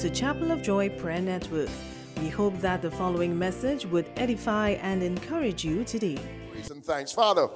[0.00, 1.68] To Chapel of Joy Prayer Network.
[2.22, 6.18] We hope that the following message would edify and encourage you today.
[6.50, 7.12] Praise and thanks.
[7.12, 7.48] Father,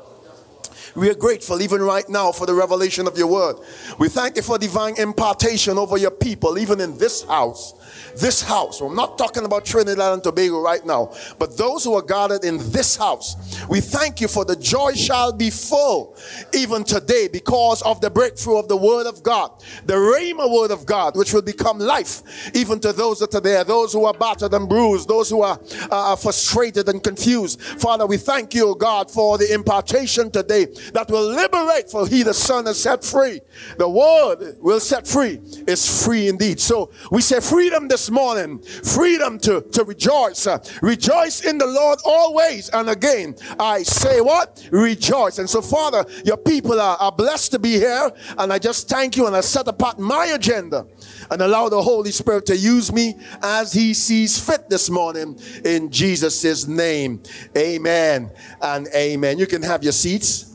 [0.95, 3.57] we are grateful even right now for the revelation of your word.
[3.99, 7.75] We thank you for divine impartation over your people, even in this house
[8.17, 8.81] this house.
[8.81, 12.59] I'm not talking about Trinidad and Tobago right now, but those who are gathered in
[12.71, 13.37] this house.
[13.69, 16.17] We thank you for the joy shall be full
[16.53, 19.51] even today because of the breakthrough of the word of God,
[19.87, 22.23] the Rhema word of God, which will become life
[22.55, 25.59] even to those that are there, those who are battered and bruised, those who are
[25.91, 27.61] uh, frustrated and confused.
[27.61, 32.35] Father, we thank you, God, for the impartation today that will liberate, for he, the
[32.35, 33.41] Son, is set free.
[33.79, 36.61] The word will set free, is free indeed.
[36.61, 40.47] So we say freedom this morning freedom to, to rejoice.
[40.47, 42.69] Uh, rejoice in the Lord always.
[42.71, 44.67] And again, I say what?
[44.71, 45.39] Rejoice.
[45.39, 48.11] And so, Father, your people are, are blessed to be here.
[48.39, 50.87] And I just thank you and I set apart my agenda
[51.31, 55.91] and allow the Holy Spirit to use me as He sees fit this morning in
[55.91, 57.23] Jesus' name.
[57.57, 59.39] Amen and amen.
[59.39, 60.55] You can have your seats.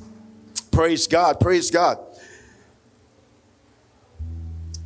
[0.72, 1.39] Praise God.
[1.39, 1.98] Praise God.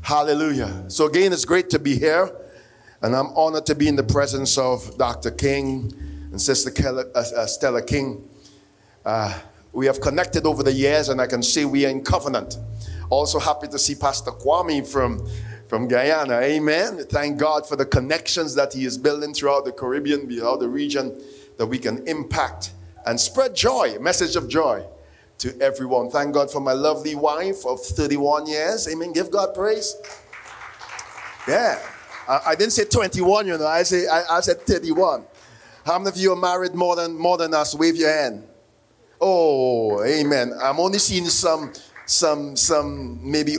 [0.02, 0.86] Hallelujah.
[0.90, 2.30] So, again, it's great to be here.
[3.02, 5.32] And I'm honored to be in the presence of Dr.
[5.32, 5.94] King
[6.32, 8.28] and Sister uh, uh, Stella King.
[9.06, 9.38] Uh,
[9.74, 12.58] we have connected over the years, and I can say we are in covenant.
[13.10, 15.28] Also, happy to see Pastor Kwame from,
[15.68, 16.40] from Guyana.
[16.40, 17.06] Amen.
[17.10, 21.22] Thank God for the connections that he is building throughout the Caribbean, throughout the region,
[21.58, 22.72] that we can impact
[23.06, 24.86] and spread joy, message of joy
[25.44, 26.10] to everyone.
[26.10, 28.88] Thank God for my lovely wife of 31 years.
[28.88, 29.12] Amen.
[29.12, 29.98] Give God praise.
[31.46, 31.78] Yeah.
[32.30, 33.68] I, I didn't say 21, you know.
[33.68, 35.26] I say I, I said 31.
[35.86, 37.76] How many of you are married more than more than us?
[37.76, 38.48] Wave your hand.
[39.20, 40.54] Oh, amen.
[40.62, 41.74] I'm only seeing some,
[42.06, 43.58] some, some maybe,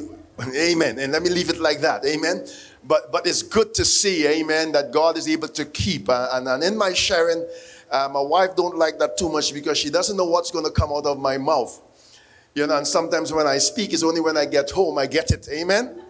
[0.57, 0.99] amen.
[0.99, 2.47] And let me leave it like that, amen.
[2.83, 6.09] But but it's good to see, amen, that God is able to keep.
[6.09, 7.47] Uh, and, and in my sharing,
[7.95, 10.71] uh, my wife don't like that too much because she doesn't know what's going to
[10.71, 11.81] come out of my mouth.
[12.53, 15.31] You know, and sometimes when I speak, it's only when I get home I get
[15.31, 16.01] it, amen.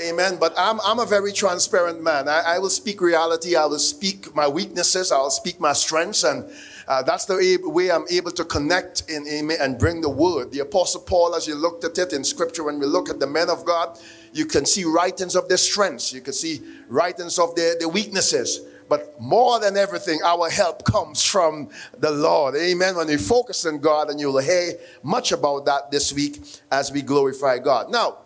[0.00, 0.36] Amen.
[0.38, 2.28] But I'm, I'm a very transparent man.
[2.28, 3.56] I, I will speak reality.
[3.56, 5.10] I will speak my weaknesses.
[5.10, 6.22] I'll speak my strengths.
[6.22, 6.48] And
[6.86, 10.52] uh, that's the way I'm able to connect in, in, and bring the word.
[10.52, 13.26] The Apostle Paul, as you looked at it in scripture, when we look at the
[13.26, 13.98] men of God,
[14.32, 16.12] you can see writings of their strengths.
[16.12, 18.60] You can see writings of their, their weaknesses.
[18.88, 21.68] But more than everything, our help comes from
[21.98, 22.56] the Lord.
[22.56, 22.96] Amen.
[22.96, 24.72] When we focus on God, and you'll hear
[25.02, 26.40] much about that this week
[26.70, 27.90] as we glorify God.
[27.90, 28.18] Now,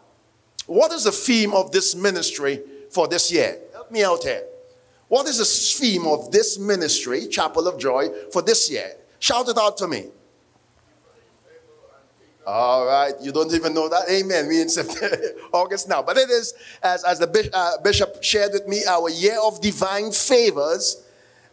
[0.67, 3.59] what is the theme of this ministry for this year?
[3.73, 4.45] Help me out here.
[5.09, 8.93] What is the theme of this ministry, Chapel of Joy, for this year?
[9.19, 10.07] Shout it out to me.
[12.45, 14.09] All right, you don't even know that.
[14.11, 14.49] Amen.
[14.49, 15.17] We in September,
[15.53, 19.39] August now, but it is as as the uh, bishop shared with me, our year
[19.45, 21.05] of divine favors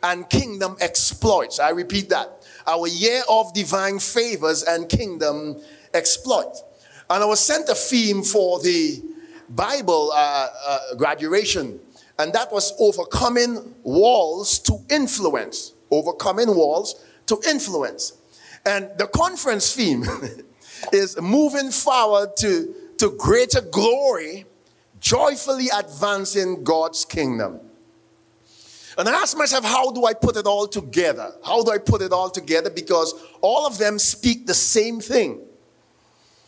[0.01, 1.59] and kingdom exploits.
[1.59, 5.57] I repeat that: our year of divine favors and kingdom
[5.93, 6.63] exploits.
[7.09, 9.01] And sent a theme for the
[9.49, 11.79] Bible uh, uh, graduation,
[12.17, 15.73] and that was overcoming walls to influence.
[15.91, 18.13] Overcoming walls to influence.
[18.65, 20.03] And the conference theme
[20.91, 24.45] is moving forward to, to greater glory,
[24.99, 27.59] joyfully advancing God's kingdom.
[28.97, 31.31] And I ask myself, how do I put it all together?
[31.45, 32.69] How do I put it all together?
[32.69, 35.39] Because all of them speak the same thing.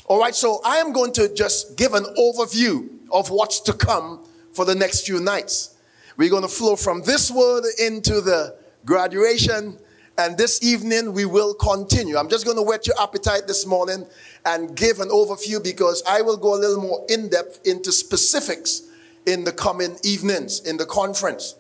[0.08, 4.26] All right, so I am going to just give an overview of what's to come
[4.52, 5.78] for the next few nights.
[6.18, 9.78] We're going to flow from this word into the graduation,
[10.22, 12.16] and this evening we will continue.
[12.16, 14.06] I'm just going to whet your appetite this morning
[14.46, 18.84] and give an overview because I will go a little more in depth into specifics
[19.26, 21.56] in the coming evenings in the conference.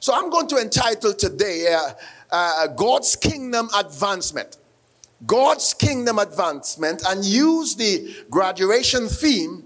[0.00, 1.90] So I'm going to entitle today uh,
[2.30, 4.56] uh, God's Kingdom Advancement.
[5.26, 9.64] God's kingdom advancement and use the graduation theme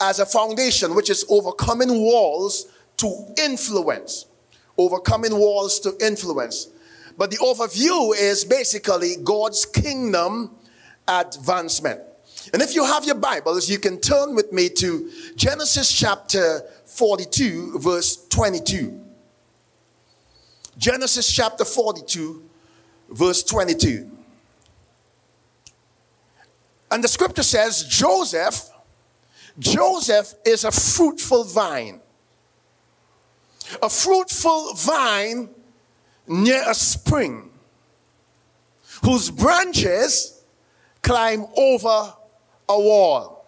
[0.00, 2.66] as a foundation, which is overcoming walls
[2.98, 4.26] to influence.
[4.78, 6.68] Overcoming walls to influence.
[7.16, 10.50] But the overview is basically God's kingdom
[11.06, 12.00] advancement.
[12.52, 17.78] And if you have your Bibles, you can turn with me to Genesis chapter 42,
[17.78, 19.00] verse 22.
[20.76, 22.42] Genesis chapter 42,
[23.10, 24.10] verse 22.
[26.90, 28.70] And the scripture says Joseph,
[29.58, 32.00] Joseph is a fruitful vine.
[33.82, 35.48] A fruitful vine
[36.26, 37.50] near a spring
[39.02, 40.42] whose branches
[41.02, 42.14] climb over
[42.68, 43.46] a wall.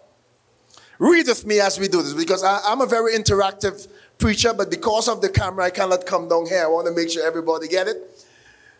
[0.99, 3.87] read with me as we do this because I, I'm a very interactive
[4.17, 6.63] preacher, but because of the camera, I cannot come down here.
[6.63, 7.97] I want to make sure everybody get it.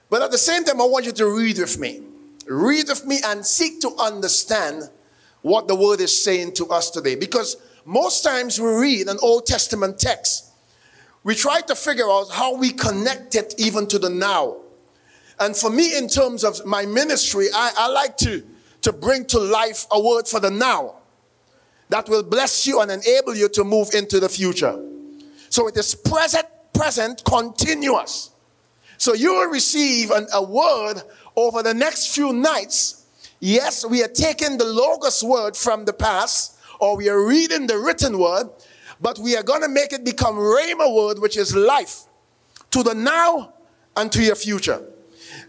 [0.10, 2.02] But at the same time, I want you to read with me.
[2.48, 4.90] Read with me and seek to understand
[5.42, 7.16] what the word is saying to us today.
[7.16, 10.47] Because most times we read an Old Testament text,
[11.28, 14.56] we try to figure out how we connect it even to the now.
[15.38, 18.42] And for me, in terms of my ministry, I, I like to,
[18.84, 20.96] to bring to life a word for the now
[21.90, 24.82] that will bless you and enable you to move into the future.
[25.50, 28.32] So it is present, present, continuous.
[28.98, 31.02] So you will receive an, a word
[31.36, 33.06] over the next few nights.
[33.42, 37.80] Yes, we are taking the Logos word from the past, or we are reading the
[37.80, 38.50] written word,
[39.00, 42.04] but we are going to make it become Rhema word, which is life
[42.72, 43.54] to the now
[43.96, 44.84] and to your future.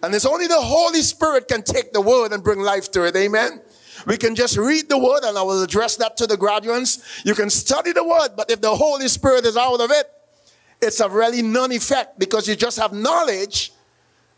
[0.03, 3.17] And it's only the Holy Spirit can take the word and bring life to it.
[3.17, 3.61] Amen.
[4.07, 7.23] We can just read the word, and I will address that to the graduates.
[7.25, 10.11] You can study the word, but if the Holy Spirit is out of it,
[10.81, 13.73] it's a really non effect because you just have knowledge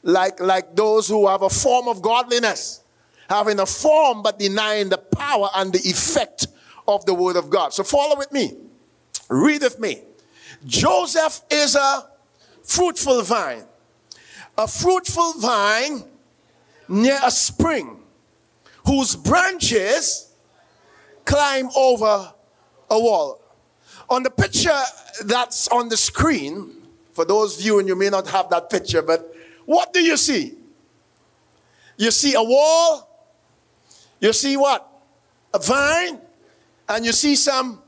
[0.03, 2.83] like, like those who have a form of godliness,
[3.29, 6.47] having a form but denying the power and the effect
[6.89, 7.75] of the word of God.
[7.75, 8.55] So follow with me.
[9.31, 10.03] Read with me.
[10.67, 12.09] Joseph is a
[12.65, 13.65] fruitful vine.
[14.59, 16.05] A fruitful vine
[16.89, 18.03] near a spring
[18.85, 20.35] whose branches
[21.25, 22.35] climb over
[22.91, 23.41] a wall.
[24.09, 24.83] On the picture
[25.25, 26.73] that's on the screen,
[27.13, 29.33] for those viewing, you may not have that picture, but
[29.65, 30.55] what do you see?
[31.97, 33.09] You see a wall,
[34.21, 34.87] you see what?
[35.55, 36.19] A vine,
[36.89, 37.80] and you see some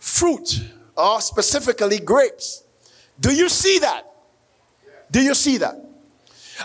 [0.00, 0.64] fruit,
[0.96, 2.64] or specifically grapes.
[3.20, 4.10] Do you see that?
[5.10, 5.76] Do you see that?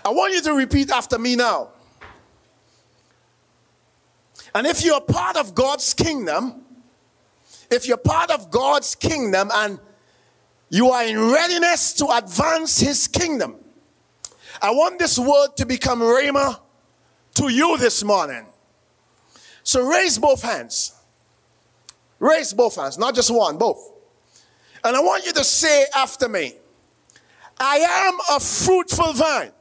[0.03, 1.69] I want you to repeat after me now.
[4.53, 6.63] And if you're part of God's kingdom,
[7.69, 9.79] if you're part of God's kingdom and
[10.69, 13.55] you are in readiness to advance his kingdom,
[14.61, 16.59] I want this word to become rhema
[17.35, 18.45] to you this morning.
[19.63, 20.94] So raise both hands.
[22.19, 23.91] Raise both hands, not just one, both.
[24.83, 26.53] And I want you to say after me,
[27.59, 29.51] I am a fruitful vine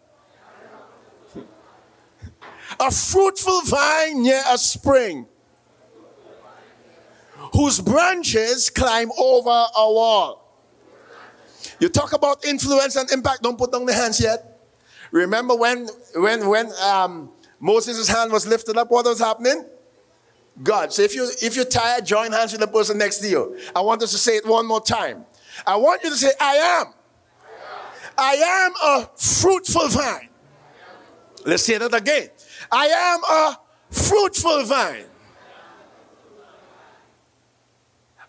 [2.80, 5.26] a fruitful vine near a spring,
[7.52, 10.40] whose branches climb over a wall.
[11.80, 14.60] You talk about influence and impact, don't put down the hands yet.
[15.10, 17.30] Remember when when when um,
[17.60, 19.64] Moses' hand was lifted up, what was happening?
[20.62, 20.92] God.
[20.92, 23.58] So if you if you're tired, join hands with the person next to you.
[23.74, 25.24] I want us to say it one more time.
[25.66, 26.94] I want you to say, I am.
[28.16, 30.28] I am a fruitful vine.
[31.44, 32.28] Let's say that again.
[32.70, 33.60] I am a
[33.90, 35.04] fruitful vine.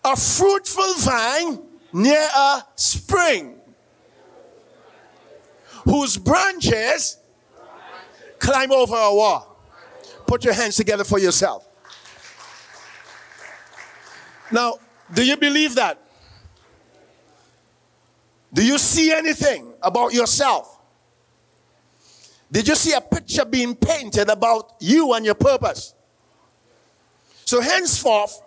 [0.04, 1.62] A fruitful vine
[1.92, 3.58] near a spring
[5.84, 7.18] whose branches
[8.38, 9.64] climb over a wall.
[10.26, 11.65] Put your hands together for yourself.
[14.50, 14.78] Now,
[15.12, 16.00] do you believe that?
[18.52, 20.76] Do you see anything about yourself
[22.50, 25.94] did you see a picture being painted about you and your purpose?
[27.44, 28.40] So, henceforth,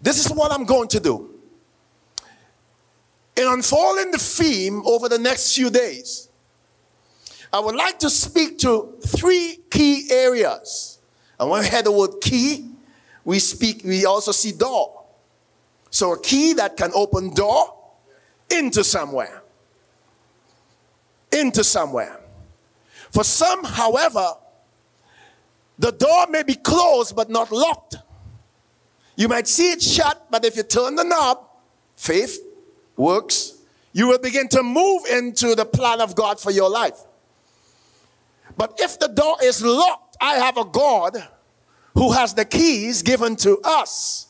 [0.00, 1.30] this is what I'm going to do.
[3.36, 6.28] In unfolding the theme over the next few days,
[7.52, 10.98] I would like to speak to three key areas.
[11.38, 12.70] And when we hear the word key,
[13.24, 15.01] we speak, we also see door.
[15.92, 17.74] So a key that can open door
[18.50, 19.42] into somewhere.
[21.30, 22.18] Into somewhere.
[23.10, 24.32] For some, however,
[25.78, 27.96] the door may be closed but not locked.
[29.16, 31.46] You might see it shut, but if you turn the knob,
[31.94, 32.40] faith
[32.96, 33.58] works,
[33.92, 37.00] you will begin to move into the plan of God for your life.
[38.56, 41.22] But if the door is locked, I have a God
[41.92, 44.28] who has the keys given to us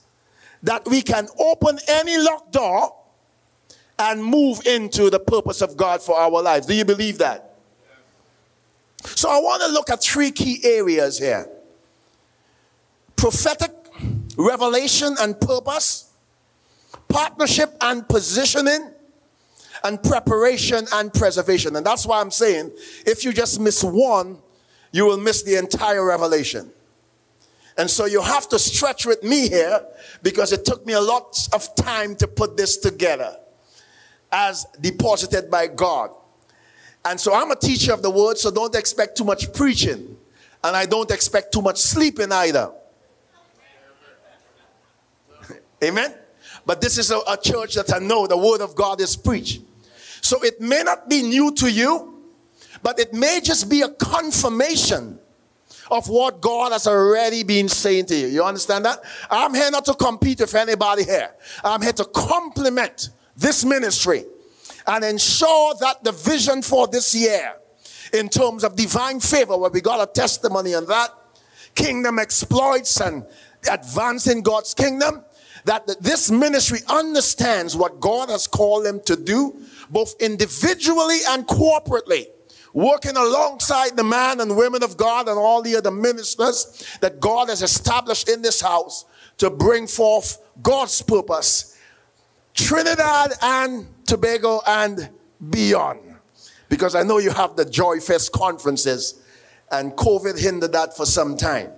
[0.63, 2.95] that we can open any locked door
[3.99, 6.67] and move into the purpose of God for our lives.
[6.67, 7.57] Do you believe that?
[9.05, 11.49] So I want to look at three key areas here
[13.17, 13.71] prophetic,
[14.37, 16.11] revelation and purpose,
[17.09, 18.93] partnership and positioning,
[19.85, 21.77] and preparation and preservation.
[21.77, 22.73] And that's why I'm saying
[23.07, 24.39] if you just miss one,
[24.93, 26.71] you will miss the entire revelation.
[27.79, 29.85] And so you have to stretch with me here
[30.23, 33.37] because it took me a lot of time to put this together
[34.31, 36.11] as deposited by God.
[37.05, 40.17] And so I'm a teacher of the word, so don't expect too much preaching.
[40.63, 42.71] And I don't expect too much sleeping either.
[45.85, 46.15] Amen.
[46.65, 49.63] But this is a, a church that I know the word of God is preached.
[50.21, 52.23] So it may not be new to you,
[52.83, 55.19] but it may just be a confirmation
[55.93, 58.27] of what God has already been saying to you.
[58.27, 59.05] You understand that?
[59.31, 61.31] I'm here not to compete with anybody here.
[61.63, 64.25] I'm here to complement this ministry
[64.87, 67.57] and ensure that the vision for this year,
[68.15, 71.11] in terms of divine favor, where we got a testimony on that,
[71.75, 73.27] kingdom exploits and
[73.71, 75.23] advancing God's kingdom,
[75.67, 82.29] that this ministry understands what God has called them to do, both individually and corporately
[82.73, 87.49] working alongside the man and women of God and all the other ministers that God
[87.49, 89.05] has established in this house
[89.39, 91.79] to bring forth God's purpose,
[92.55, 95.11] Trinidad and Tobago and
[95.51, 96.01] beyond.
[96.69, 99.23] Because I know you have the Joy Fest conferences,
[99.71, 101.71] and COVID hindered that for some time.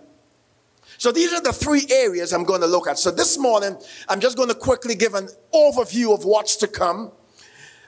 [0.99, 2.99] So these are the three areas I'm going to look at.
[2.99, 3.77] So this morning,
[4.09, 7.13] I'm just going to quickly give an overview of what's to come.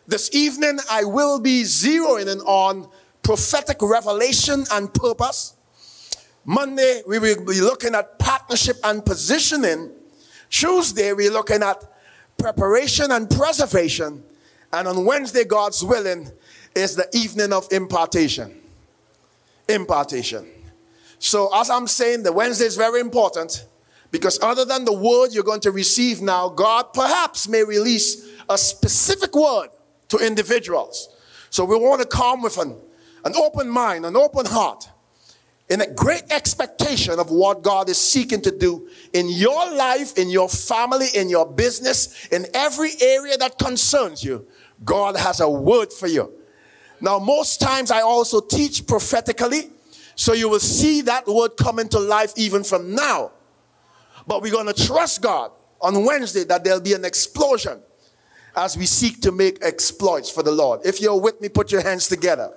[0.07, 2.89] This evening, I will be zeroing in on
[3.26, 5.56] prophetic revelation and purpose.
[6.45, 9.90] Monday, we will be looking at partnership and positioning.
[10.49, 11.83] Tuesday, we're looking at
[12.38, 14.23] preparation and preservation.
[14.73, 16.30] And on Wednesday, God's willing,
[16.76, 18.54] is the evening of impartation.
[19.68, 20.47] Impartation.
[21.18, 23.66] So, as I'm saying, the Wednesday is very important
[24.12, 28.56] because other than the word you're going to receive now, God perhaps may release a
[28.56, 29.71] specific word
[30.11, 31.09] to individuals.
[31.50, 32.76] So, we want to come with an
[33.26, 34.88] an open mind, an open heart,
[35.68, 40.30] in a great expectation of what God is seeking to do in your life, in
[40.30, 44.47] your family, in your business, in every area that concerns you.
[44.85, 46.33] God has a word for you.
[47.00, 49.71] Now, most times I also teach prophetically,
[50.14, 53.33] so you will see that word come into life even from now.
[54.28, 57.80] But we're going to trust God on Wednesday that there'll be an explosion
[58.54, 60.80] as we seek to make exploits for the Lord.
[60.85, 62.54] If you're with me, put your hands together.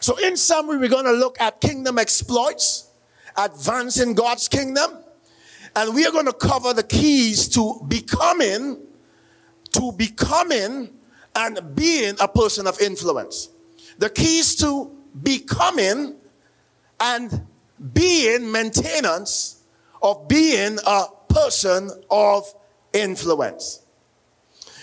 [0.00, 2.90] So, in summary, we're going to look at kingdom exploits,
[3.36, 4.90] advancing God's kingdom,
[5.76, 8.78] and we are going to cover the keys to becoming,
[9.72, 10.90] to becoming
[11.36, 13.50] and being a person of influence.
[13.98, 14.90] The keys to
[15.22, 16.16] becoming
[16.98, 17.46] and
[17.92, 19.62] being maintenance
[20.02, 22.52] of being a person of
[22.92, 23.82] influence.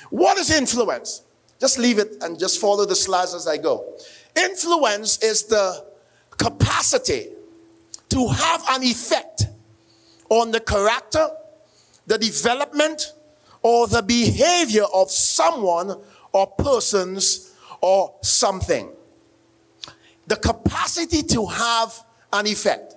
[0.09, 1.23] What is influence?
[1.59, 3.97] Just leave it and just follow the slides as I go.
[4.37, 5.85] Influence is the
[6.31, 7.29] capacity
[8.09, 9.47] to have an effect
[10.29, 11.27] on the character,
[12.05, 13.13] the development,
[13.61, 15.95] or the behavior of someone
[16.31, 18.89] or persons or something.
[20.27, 22.03] The capacity to have
[22.33, 22.95] an effect.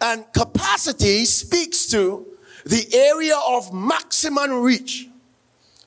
[0.00, 2.26] And capacity speaks to
[2.64, 5.08] the area of maximum reach.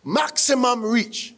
[0.03, 1.35] Maximum reach.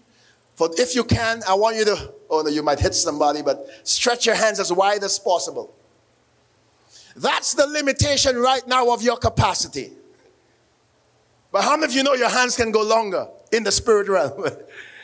[0.55, 3.67] For if you can, I want you to, oh no, you might hit somebody, but
[3.83, 5.73] stretch your hands as wide as possible.
[7.15, 9.91] That's the limitation right now of your capacity.
[11.51, 14.45] But how many of you know your hands can go longer in the spirit realm?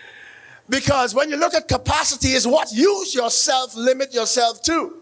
[0.69, 4.97] because when you look at capacity, is what use yourself, limit yourself to.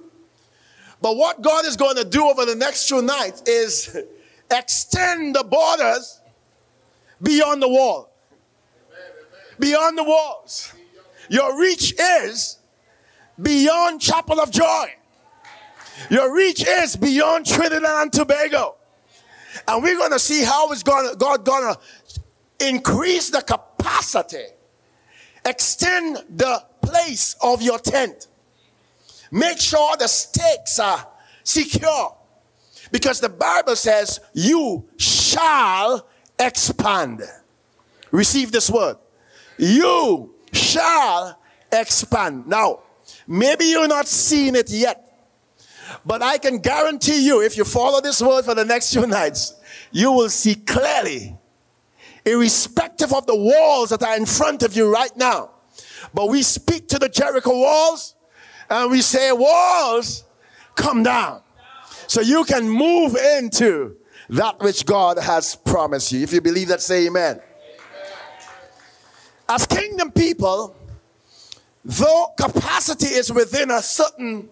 [1.02, 3.98] But what God is going to do over the next two nights is
[4.52, 6.22] extend the borders
[7.22, 8.12] beyond the wall
[9.62, 10.74] beyond the walls.
[11.32, 12.58] Your reach is
[13.42, 14.94] beyond Chapel of Joy.
[16.10, 18.76] Your reach is beyond Trinidad and Tobago.
[19.66, 24.44] And we're going to see how is gonna, God going to increase the capacity,
[25.46, 28.28] extend the place of your tent.
[29.32, 31.08] Make sure the stakes are
[31.46, 32.14] secure.
[32.92, 36.06] Because the Bible says, You shall
[36.38, 37.22] expand.
[38.12, 38.98] Receive this word
[39.62, 41.40] you shall
[41.72, 42.48] expand.
[42.48, 42.80] Now,
[43.28, 45.08] maybe you're not seeing it yet,
[46.06, 49.54] but I can guarantee you, if you follow this word for the next few nights,
[49.92, 51.38] you will see clearly,
[52.26, 55.52] irrespective of the walls that are in front of you right now.
[56.14, 58.16] But we speak to the Jericho walls
[58.70, 60.24] and we say, Walls,
[60.76, 61.42] come down.
[62.08, 63.98] So you can move into
[64.30, 66.22] that which God has promised you.
[66.22, 67.42] If you believe that, say amen.
[69.52, 70.74] As kingdom people,
[71.84, 74.48] though capacity is within a certain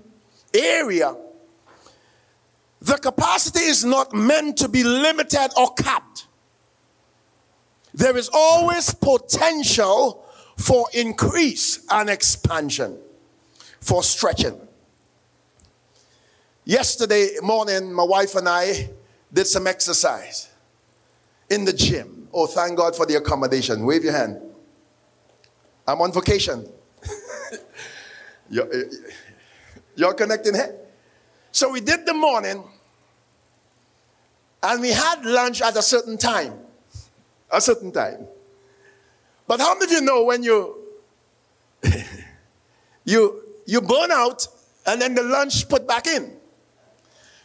[0.53, 1.15] area,
[2.81, 6.27] the capacity is not meant to be limited or capped.
[7.93, 10.25] There is always potential
[10.57, 12.97] for increase and expansion,
[13.79, 14.59] for stretching.
[16.65, 18.89] Yesterday morning, my wife and I
[19.31, 20.49] did some exercise
[21.49, 22.27] in the gym.
[22.33, 23.85] Oh, thank God for the accommodation.
[23.85, 24.41] Wave your hand.
[25.89, 26.69] I'm on vacation.
[28.49, 28.69] you're,
[29.95, 30.75] you're eh, connecting here.
[31.51, 32.63] So we did the morning
[34.61, 36.53] and we had lunch at a certain time.
[37.51, 38.27] A certain time.
[39.47, 40.77] But how many of you know when you
[43.05, 44.47] you you burn out
[44.85, 46.33] and then the lunch put back in?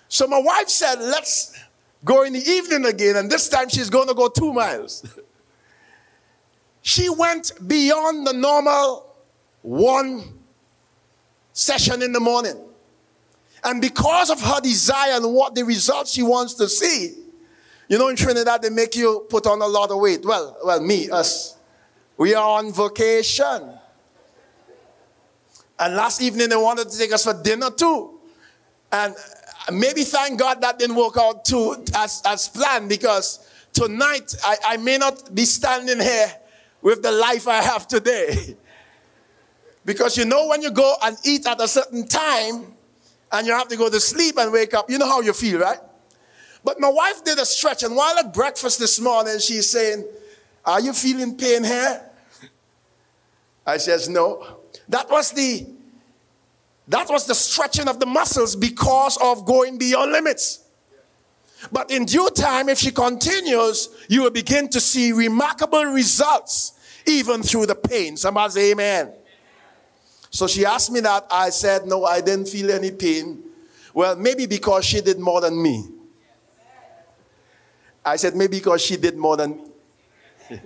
[0.09, 1.59] So my wife said, let's
[2.05, 5.07] go in the evening again, and this time she's to go two miles.
[6.87, 9.17] she went beyond the normal
[9.63, 10.23] one
[11.55, 12.63] session in the morning.
[13.65, 17.15] And because of her desire and what the results she wants to see,
[17.89, 20.27] you know, in Trinidad, they make you put on a lot of weight.
[20.27, 21.57] Well, well, me, us.
[22.19, 23.79] We are on vacation.
[25.79, 28.21] And last evening, they wanted to take us for dinner too.
[28.93, 29.15] And
[29.73, 33.39] maybe thank God that didn't work out too as, as planned because
[33.73, 36.31] tonight I, I may not be standing here
[36.85, 38.57] with the life I have today.
[39.85, 42.75] because you know, when you go and eat at a certain time
[43.33, 45.59] and you have to go to sleep and wake up, you know how you feel,
[45.59, 45.79] right?
[46.63, 50.05] But my wife did a stretch, and while at breakfast this morning, she's saying,
[50.65, 52.03] Are you feeling pain here?
[53.67, 54.59] I says, No.
[54.89, 55.67] That was the
[56.89, 60.64] that was the stretching of the muscles because of going beyond limits.
[61.73, 66.73] But in due time, if she continues, you will begin to see remarkable results
[67.07, 68.17] even through the pain.
[68.17, 69.13] Somebody say amen.
[70.31, 71.27] So she asked me that.
[71.31, 73.43] I said, No, I didn't feel any pain.
[73.93, 75.89] Well, maybe because she did more than me.
[78.05, 79.65] I said, Maybe because she did more than me.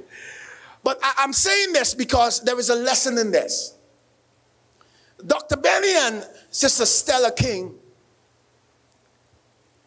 [0.82, 3.74] but I, am saying this because there is a lesson in this.
[5.26, 5.56] Dr.
[5.56, 7.74] Benny and Sister Stella King,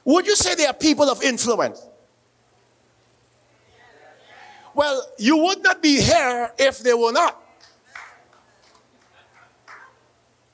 [0.05, 1.85] would you say they are people of influence?
[4.73, 7.37] Well, you would not be here if they were not.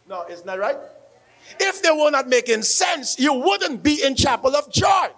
[0.10, 0.78] No, isn't that right?
[1.60, 5.10] If they were not making sense, you wouldn't be in Chapel of Joy.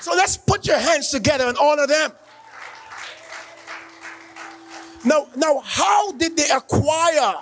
[0.00, 2.12] So let's put your hands together and honor them.
[5.04, 7.34] Now, now, how did they acquire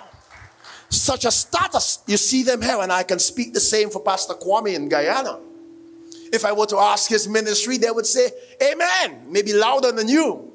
[0.89, 1.99] such a status.
[2.07, 5.39] You see them here, and I can speak the same for Pastor Kwame in Guyana.
[6.31, 8.29] If I were to ask his ministry, they would say,
[8.61, 10.53] Amen, maybe louder than you.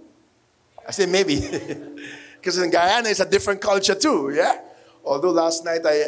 [0.87, 1.41] I say, maybe.
[2.45, 4.61] Because in Guyana, it's a different culture too, yeah?
[5.03, 6.05] Although last night I,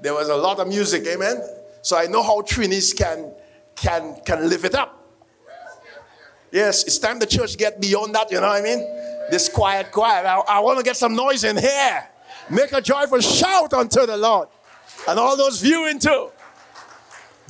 [0.00, 1.38] there was a lot of music, amen?
[1.82, 3.30] So I know how Trinis can,
[3.76, 5.06] can, can live it up.
[6.50, 8.78] Yes, it's time the church get beyond that, you know what I mean?
[9.30, 10.24] This quiet, quiet.
[10.24, 12.08] I, I want to get some noise in here.
[12.48, 14.48] Make a joyful shout unto the Lord.
[15.06, 16.30] And all those viewing too.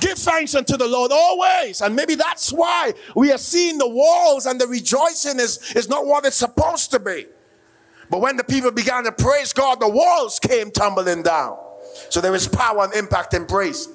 [0.01, 1.79] Give thanks unto the Lord always.
[1.81, 6.07] And maybe that's why we are seeing the walls and the rejoicing is, is not
[6.07, 7.27] what it's supposed to be.
[8.09, 11.57] But when the people began to praise God, the walls came tumbling down.
[12.09, 13.87] So there is power and impact in praise.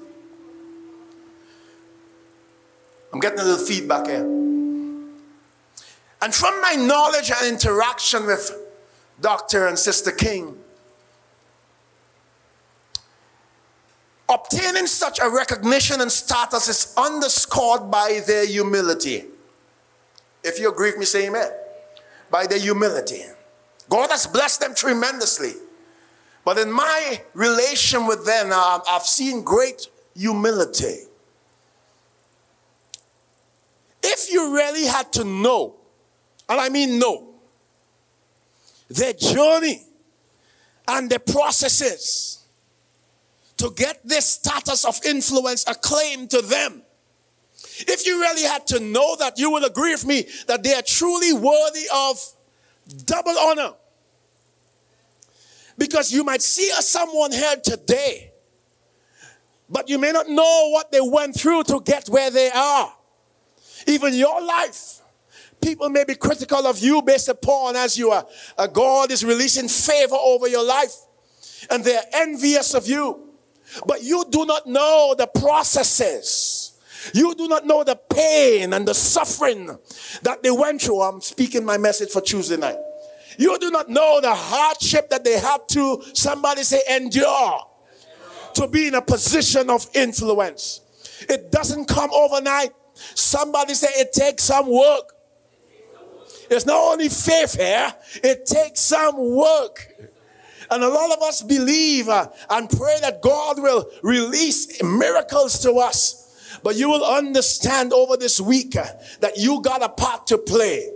[3.12, 4.23] I'm getting a little feedback here.
[6.23, 8.57] And from my knowledge and interaction with
[9.21, 9.66] Dr.
[9.66, 10.57] and Sister King,
[14.28, 19.24] Obtaining such a recognition and status is underscored by their humility.
[20.42, 21.50] If you agree with me, say amen.
[22.30, 23.22] By their humility.
[23.88, 25.52] God has blessed them tremendously.
[26.44, 30.98] But in my relation with them, um, I've seen great humility.
[34.02, 35.74] If you really had to know,
[36.48, 37.28] and I mean know,
[38.88, 39.82] their journey
[40.86, 42.36] and the processes
[43.59, 46.83] to get this status of influence acclaimed to them.
[47.81, 50.83] If you really had to know that, you will agree with me that they are
[50.83, 52.21] truly worthy of
[53.05, 53.73] double honor.
[55.79, 58.33] Because you might see someone here today,
[59.69, 62.92] but you may not know what they went through to get where they are.
[63.87, 65.01] Even your life.
[65.61, 68.27] People may be critical of you based upon as you are.
[68.57, 70.95] Uh, God is releasing favor over your life,
[71.71, 73.25] and they're envious of you.
[73.87, 76.72] But you do not know the processes.
[77.14, 79.66] You do not know the pain and the suffering
[80.22, 81.02] that they went through.
[81.02, 82.79] I'm speaking my message for Tuesday night.
[83.38, 87.61] You do not know the hardship that they had to, somebody say, endure
[88.55, 90.81] to be in a position of influence.
[91.29, 92.70] It doesn't come overnight.
[92.94, 95.12] Somebody say it takes some work.
[96.50, 99.92] It's not only faith here, it takes some work.
[100.70, 105.74] And a lot of us believe uh, and pray that God will release miracles to
[105.74, 106.59] us.
[106.62, 108.87] But you will understand over this week uh,
[109.20, 110.90] that you got a part to play.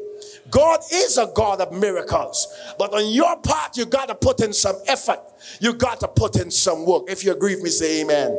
[0.51, 2.49] God is a God of miracles.
[2.79, 5.21] But on your part, you got to put in some effort.
[5.61, 7.05] You got to put in some work.
[7.09, 8.37] If you agree with me, say amen.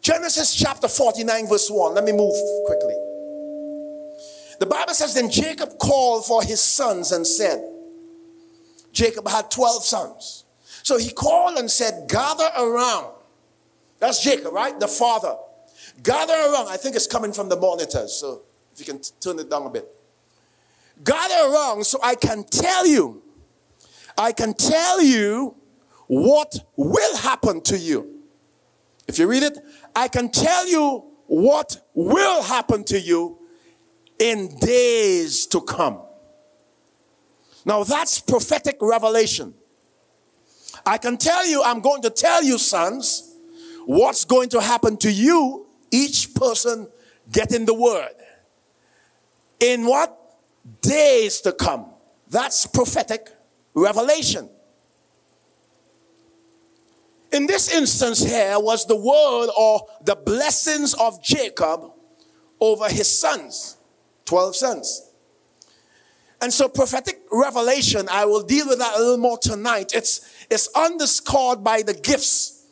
[0.00, 1.94] Genesis chapter 49, verse 1.
[1.94, 2.34] Let me move
[2.66, 2.94] quickly.
[4.58, 7.62] The Bible says, Then Jacob called for his sons and said,
[8.98, 10.44] Jacob had 12 sons.
[10.82, 13.14] So he called and said, Gather around.
[14.00, 14.78] That's Jacob, right?
[14.78, 15.36] The father.
[16.02, 16.66] Gather around.
[16.66, 18.14] I think it's coming from the monitors.
[18.14, 19.88] So if you can turn it down a bit.
[21.04, 23.22] Gather around so I can tell you.
[24.16, 25.54] I can tell you
[26.08, 28.24] what will happen to you.
[29.06, 29.58] If you read it,
[29.94, 33.38] I can tell you what will happen to you
[34.18, 36.00] in days to come.
[37.68, 39.52] Now that's prophetic revelation.
[40.86, 43.36] I can tell you, I'm going to tell you, sons,
[43.84, 46.88] what's going to happen to you, each person
[47.30, 48.14] getting the word
[49.60, 50.14] in what?
[50.80, 51.86] Days to come.
[52.30, 53.28] That's prophetic
[53.74, 54.48] revelation.
[57.32, 61.92] In this instance, here was the word or the blessings of Jacob
[62.60, 63.76] over his sons,
[64.24, 65.07] 12 sons.
[66.40, 69.92] And so, prophetic revelation, I will deal with that a little more tonight.
[69.94, 72.66] It's, it's underscored by the gifts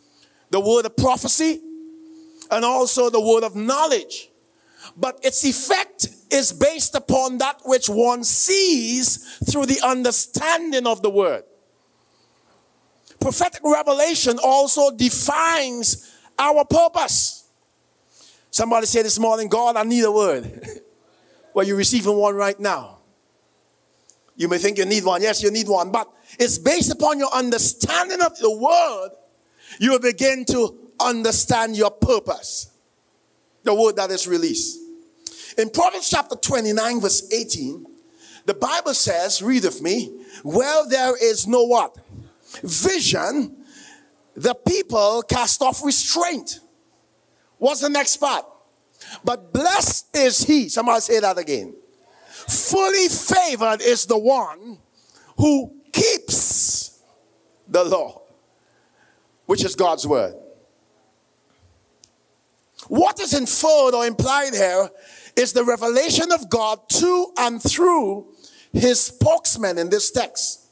[0.50, 1.60] the word of prophecy
[2.50, 4.30] and also the word of knowledge
[4.96, 11.10] but its effect is based upon that which one sees through the understanding of the
[11.10, 11.44] word.
[13.20, 17.48] Prophetic revelation also defines our purpose.
[18.50, 20.62] Somebody said this morning, God, I need a word.
[21.54, 22.95] well, you're receiving one right now.
[24.36, 25.22] You may think you need one.
[25.22, 25.90] Yes, you need one.
[25.90, 29.10] But it's based upon your understanding of the word,
[29.80, 32.70] you will begin to understand your purpose.
[33.64, 34.78] The word that is released.
[35.58, 37.86] In Proverbs chapter 29, verse 18,
[38.44, 40.12] the Bible says, read with me,
[40.44, 41.96] where there is no what?
[42.62, 43.56] Vision,
[44.36, 46.60] the people cast off restraint.
[47.58, 48.44] What's the next part?
[49.24, 50.68] But blessed is he.
[50.68, 51.74] Somebody say that again.
[52.48, 54.78] Fully favored is the one
[55.36, 57.00] who keeps
[57.68, 58.22] the law,
[59.46, 60.34] which is God's word.
[62.88, 64.90] What is inferred or implied here
[65.34, 68.28] is the revelation of God to and through
[68.72, 70.66] his spokesman in this text.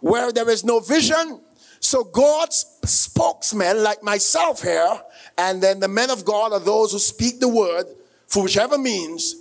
[0.00, 1.40] Where there is no vision,
[1.80, 5.00] so God's spokesman, like myself here,
[5.36, 7.86] and then the men of God are those who speak the word
[8.26, 9.36] for whichever means,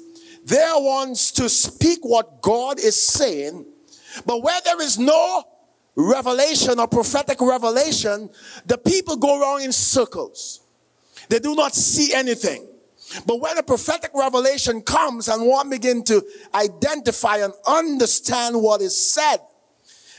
[0.45, 3.65] they're ones to speak what God is saying.
[4.25, 5.43] But where there is no
[5.95, 8.29] revelation or prophetic revelation,
[8.65, 10.61] the people go around in circles.
[11.29, 12.67] They do not see anything.
[13.25, 18.95] But when a prophetic revelation comes and one begin to identify and understand what is
[19.13, 19.37] said,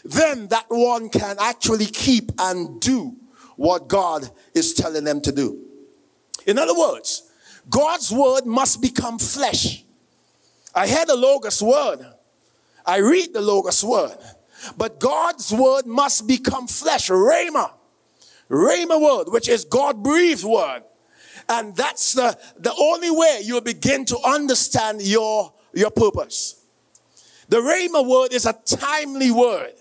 [0.05, 3.17] then that one can actually keep and do
[3.57, 5.61] what God is telling them to do.
[6.47, 7.31] In other words,
[7.69, 9.84] God's word must become flesh.
[10.75, 12.07] I hear the Logos word.
[12.85, 14.17] I read the Logos word.
[14.77, 17.11] But God's word must become flesh.
[17.11, 17.71] Rhema.
[18.51, 20.83] Rhema word, which is God breathed word.
[21.49, 26.63] And that's the, the only way you'll begin to understand your, your purpose.
[27.49, 29.75] The Rhema word is a timely word.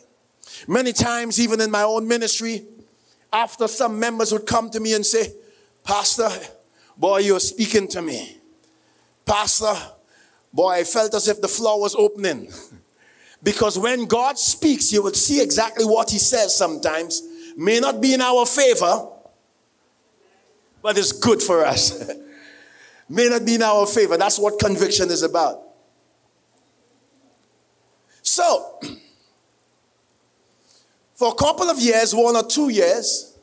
[0.67, 2.65] Many times, even in my own ministry,
[3.31, 5.33] after some members would come to me and say,
[5.83, 6.29] Pastor,
[6.97, 8.37] boy, you're speaking to me.
[9.25, 9.75] Pastor,
[10.53, 12.51] boy, I felt as if the floor was opening.
[13.43, 17.21] because when God speaks, you will see exactly what He says sometimes.
[17.57, 19.09] May not be in our favor,
[20.81, 22.11] but it's good for us.
[23.09, 24.17] May not be in our favor.
[24.17, 25.61] That's what conviction is about.
[28.21, 28.79] So,
[31.15, 33.37] for a couple of years, one or two years,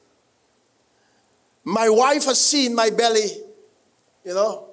[1.63, 3.29] my wife has seen my belly,
[4.25, 4.71] you know,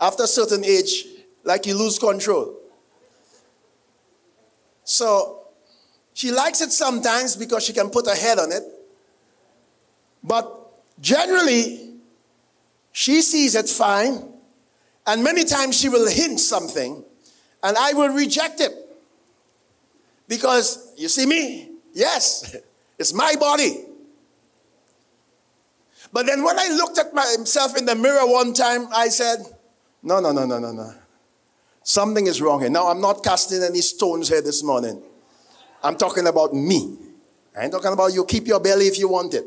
[0.00, 1.06] after a certain age,
[1.44, 2.56] like you lose control.
[4.84, 5.42] So,
[6.14, 8.62] she likes it sometimes because she can put her head on it.
[10.22, 10.50] But
[11.00, 11.90] generally,
[12.92, 14.28] she sees it fine,
[15.06, 17.02] and many times she will hint something,
[17.62, 18.72] and I will reject it.
[20.28, 21.70] Because you see me?
[21.92, 22.56] Yes,
[22.98, 23.84] it's my body.
[26.12, 29.38] But then when I looked at myself in the mirror one time, I said,
[30.02, 30.92] No, no, no, no, no, no.
[31.84, 32.70] Something is wrong here.
[32.70, 35.02] Now, I'm not casting any stones here this morning.
[35.82, 36.96] I'm talking about me.
[37.56, 38.24] I ain't talking about you.
[38.24, 39.44] Keep your belly if you want it.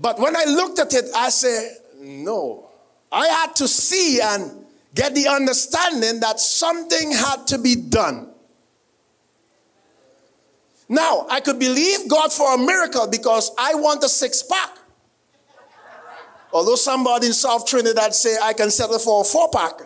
[0.00, 2.68] But when I looked at it, I said, no.
[3.12, 4.64] I had to see and
[4.94, 8.30] get the understanding that something had to be done.
[10.88, 14.70] Now, I could believe God for a miracle because I want a six pack.
[16.52, 19.85] Although somebody in South Trinidad say I can settle for a four pack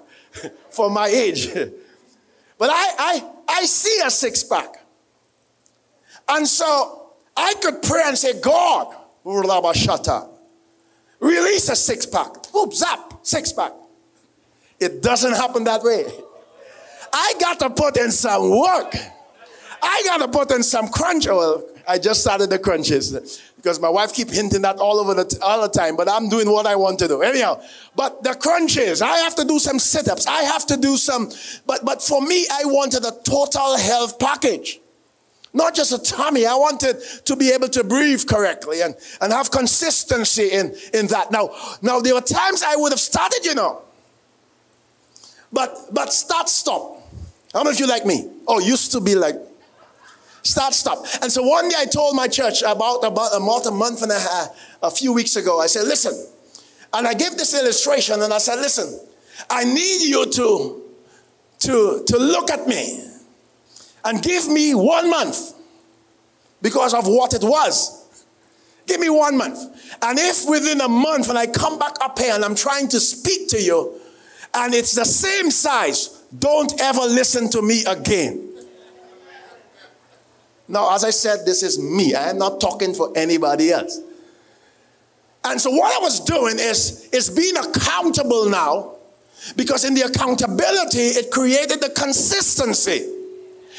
[0.73, 1.53] for my age.
[2.59, 4.75] but I, I, I see a six pack.
[6.29, 8.95] And so I could pray and say, God,
[11.21, 12.53] release a six pack.
[12.53, 13.73] Whoop, zap, six pack.
[14.79, 16.07] It doesn't happen that way.
[17.13, 18.95] I got to put in some work.
[19.83, 21.65] I got to put in some crunch oil.
[21.87, 25.63] I just started the crunches because my wife keep hinting that all over the all
[25.63, 25.97] the time.
[25.97, 27.63] But I'm doing what I want to do anyhow.
[27.95, 30.27] But the crunches, I have to do some sit-ups.
[30.27, 31.31] I have to do some.
[31.67, 34.81] But but for me, I wanted a total health package.
[35.53, 36.47] Not just a tummy.
[36.47, 41.33] I wanted to be able to breathe correctly and, and have consistency in, in that.
[41.33, 41.51] Now,
[41.83, 43.83] now there were times I would have started, you know.
[45.53, 46.99] But but start stop.
[47.53, 48.31] How many of you like me?
[48.47, 49.35] Oh, used to be like
[50.43, 51.05] Start, stop.
[51.23, 54.11] And so one day I told my church about, about a month a month and
[54.11, 54.49] a half,
[54.83, 56.15] a few weeks ago, I said, listen,
[56.93, 58.99] and I gave this illustration and I said, listen,
[59.49, 60.83] I need you to,
[61.61, 63.05] to, to look at me
[64.05, 65.55] and give me one month
[66.63, 67.99] because of what it was.
[68.87, 69.59] Give me one month.
[70.03, 73.01] And if within a month when I come back up here and I'm trying to
[73.01, 74.01] speak to you
[74.55, 78.50] and it's the same size, don't ever listen to me again.
[80.71, 82.15] Now, as I said, this is me.
[82.15, 84.01] I am not talking for anybody else.
[85.45, 88.95] And so what I was doing is, is being accountable now,
[89.57, 93.17] because in the accountability, it created the consistency.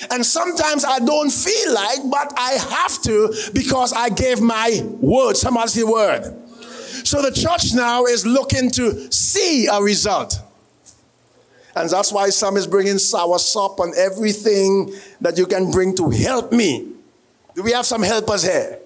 [0.10, 5.38] And sometimes I don't feel like, but I have to because I gave my word.
[5.38, 6.36] Somebody say word.
[7.06, 10.40] So the church now is looking to see a result.
[11.76, 16.10] And that's why some is bringing sour sop and everything that you can bring to
[16.10, 16.92] help me.
[17.56, 18.80] Do we have some helpers here?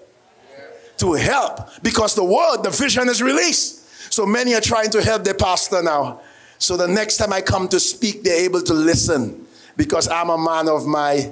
[0.98, 1.82] To help.
[1.82, 4.12] Because the word, the vision is released.
[4.12, 6.20] So many are trying to help their pastor now.
[6.58, 9.46] So the next time I come to speak, they're able to listen.
[9.76, 11.30] Because I'm a man of my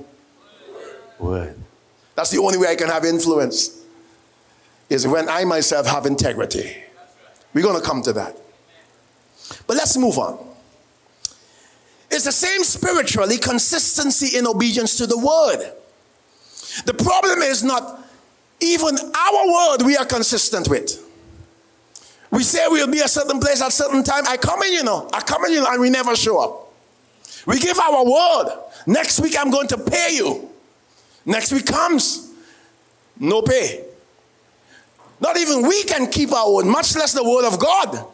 [1.19, 1.57] word.
[2.15, 3.83] That's the only way I can have influence.
[4.91, 6.77] Is when I myself have integrity.
[7.55, 8.37] We're going to come to that.
[9.67, 10.54] But let's move on.
[12.15, 15.73] It's the same spiritually consistency in obedience to the word.
[16.87, 18.07] The problem is not
[18.61, 21.05] even our word we are consistent with.
[22.31, 24.23] We say we'll be a certain place at certain time.
[24.29, 26.73] I come in, you know, I come in, you know, and we never show up.
[27.47, 28.61] We give our word.
[28.87, 30.51] Next week I'm going to pay you.
[31.27, 32.33] Next week comes,
[33.19, 33.85] no pay.
[35.19, 38.07] Not even we can keep our word, much less the word of God.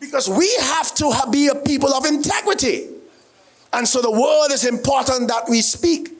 [0.00, 2.88] Because we have to be a people of integrity.
[3.72, 6.10] And so the word is important that we speak.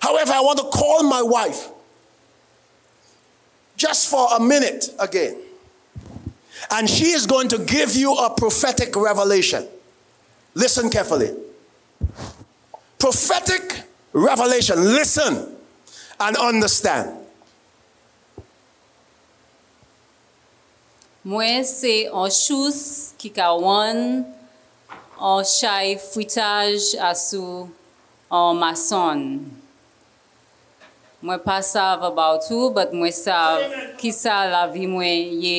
[0.00, 1.68] However, I want to call my wife
[3.76, 5.36] just for a minute again.
[6.70, 9.66] And she is going to give you a prophetic revelation.
[10.54, 11.34] Listen carefully.
[12.98, 13.82] Prophetic
[14.12, 14.76] revelation.
[14.76, 15.56] Listen
[16.18, 17.19] and understand.
[21.24, 24.24] Mwen se an chous, ki ka wan,
[25.20, 27.68] an chay fwitaj asou
[28.32, 29.20] an mason.
[31.20, 33.66] Mwen pa sav about ou, but mwen sav
[34.00, 35.58] ki sa la vi mwen ye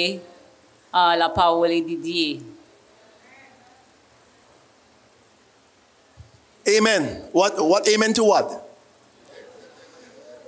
[0.89, 2.41] a la pawole didye.
[6.67, 7.05] Amen.
[7.31, 8.49] What, what amen to what?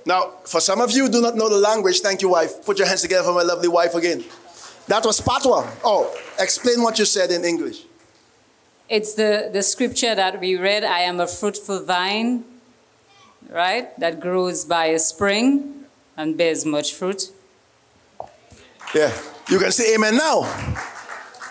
[0.06, 2.64] Now, for some of you who do not know the language, thank you, wife.
[2.64, 4.24] Put your hands together for my lovely wife again.
[4.88, 5.66] That was patwa.
[5.82, 7.84] Oh, explain what you said in English.
[8.88, 12.44] It's the, the scripture that we read I am a fruitful vine,
[13.48, 13.98] right?
[13.98, 17.30] That grows by a spring and bears much fruit.
[18.94, 19.12] Yeah,
[19.48, 20.42] you can say amen now.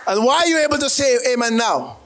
[0.06, 1.98] And why are you able to say amen now?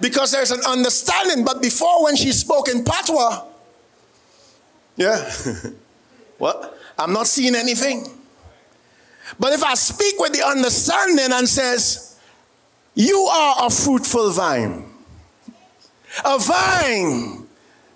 [0.00, 3.46] Because there's an understanding, but before when she spoke in patwa,
[4.96, 5.30] yeah,
[6.38, 6.78] what?
[6.98, 8.06] I'm not seeing anything.
[9.38, 12.18] But if I speak with the understanding and says,
[12.94, 14.84] you are a fruitful vine,
[16.24, 17.46] a vine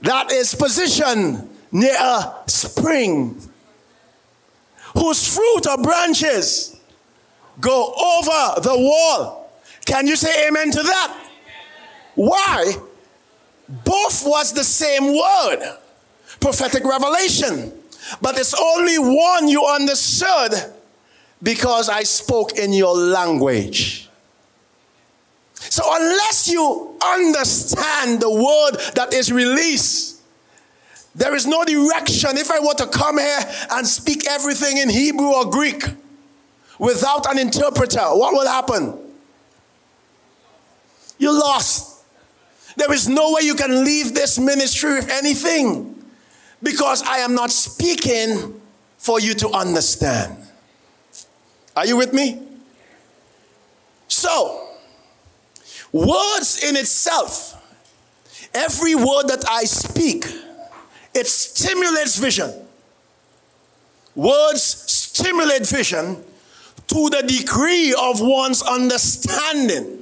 [0.03, 3.41] that is positioned near a spring,
[4.95, 6.81] whose fruit or branches
[7.61, 9.53] go over the wall.
[9.85, 11.29] Can you say amen to that?
[12.15, 12.75] Why?
[13.69, 15.77] both was the same word,
[16.41, 17.73] prophetic revelation.
[18.23, 20.53] But it's only one you understood
[21.43, 24.09] because I spoke in your language.
[25.55, 30.21] So, unless you understand the word that is released,
[31.15, 32.37] there is no direction.
[32.37, 33.41] If I were to come here
[33.73, 35.83] and speak everything in Hebrew or Greek
[36.79, 38.97] without an interpreter, what will happen?
[41.19, 42.05] You're lost.
[42.77, 46.01] There is no way you can leave this ministry with anything
[46.63, 48.61] because I am not speaking
[48.99, 50.37] for you to understand.
[51.79, 52.43] Are you with me?
[54.09, 54.69] So,
[55.93, 57.55] words in itself,
[58.53, 60.25] every word that I speak,
[61.15, 62.53] it stimulates vision.
[64.17, 66.17] Words stimulate vision
[66.89, 70.01] to the degree of one's understanding.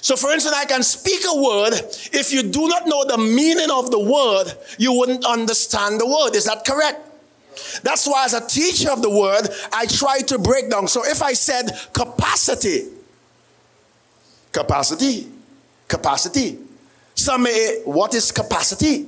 [0.00, 1.74] So, for instance, I can speak a word.
[2.12, 6.34] If you do not know the meaning of the word, you wouldn't understand the word.
[6.34, 7.07] Is that correct?
[7.82, 10.88] That's why, as a teacher of the word, I try to break down.
[10.88, 12.88] So, if I said capacity,
[14.52, 15.28] capacity,
[15.86, 16.58] capacity,
[17.14, 19.06] some may, what is capacity?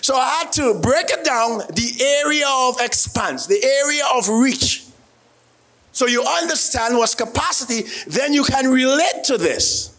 [0.00, 4.84] So, I had to break it down the area of expanse, the area of reach.
[5.92, 9.94] So, you understand what's capacity, then you can relate to this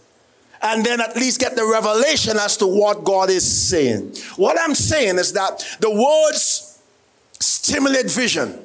[0.62, 4.16] and then at least get the revelation as to what God is saying.
[4.36, 6.69] What I'm saying is that the words
[7.40, 8.60] stimulate vision.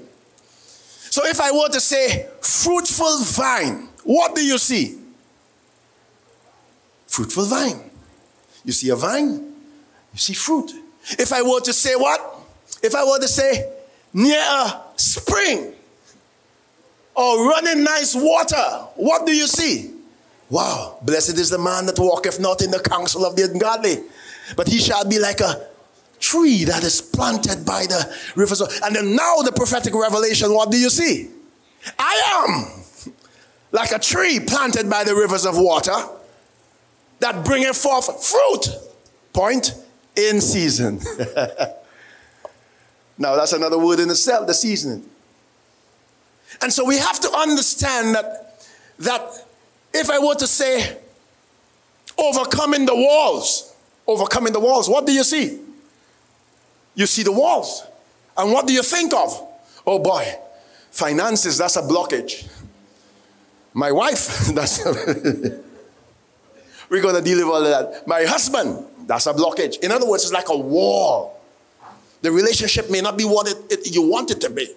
[1.11, 4.99] So if I were to say fruitful vine, what do you see?
[7.07, 7.91] Fruitful vine.
[8.65, 9.33] You see a vine,
[10.13, 10.73] you see fruit.
[11.19, 12.41] If I were to say what?
[12.83, 13.73] If I were to say
[14.13, 15.73] near a spring
[17.15, 19.93] or running nice water, what do you see?
[20.51, 24.03] Wow, blessed is the man that walketh not in the counsel of the ungodly,
[24.57, 25.69] but he shall be like a
[26.25, 28.61] tree that is planted by the rivers.
[28.61, 31.31] Of, and then now the prophetic revelation, what do you see?
[31.99, 32.83] I am
[33.73, 35.95] like a tree planted by the rivers of water
[37.21, 38.69] that bringeth forth fruit.
[39.33, 39.75] Point
[40.17, 41.01] in season.
[43.19, 45.09] now that's another word in itself, the seasoning.
[46.63, 48.41] And so we have to understand that
[49.01, 49.45] that
[49.93, 50.99] if I were to say,
[52.17, 53.75] overcoming the walls,
[54.07, 55.61] overcoming the walls, what do you see?
[56.95, 57.85] You see the walls.
[58.37, 59.41] And what do you think of?
[59.87, 60.25] Oh boy,
[60.91, 62.49] finances, that's a blockage.
[63.73, 64.85] My wife, that's.
[66.91, 68.07] We're to deal with all of that.
[68.07, 69.81] My husband, that's a blockage.
[69.81, 71.41] In other words, it's like a wall.
[72.23, 74.69] The relationship may not be what it, it, you want it to be.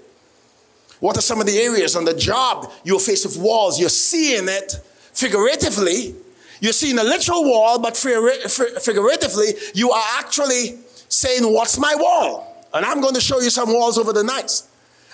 [1.00, 3.80] What are some of the areas on the job you're faced with walls?
[3.80, 4.74] You're seeing it,
[5.14, 6.16] figuratively,
[6.60, 12.66] you're seeing a literal wall, but figuratively, you are actually saying, What's my wall?
[12.74, 14.70] And I'm going to show you some walls over the nights.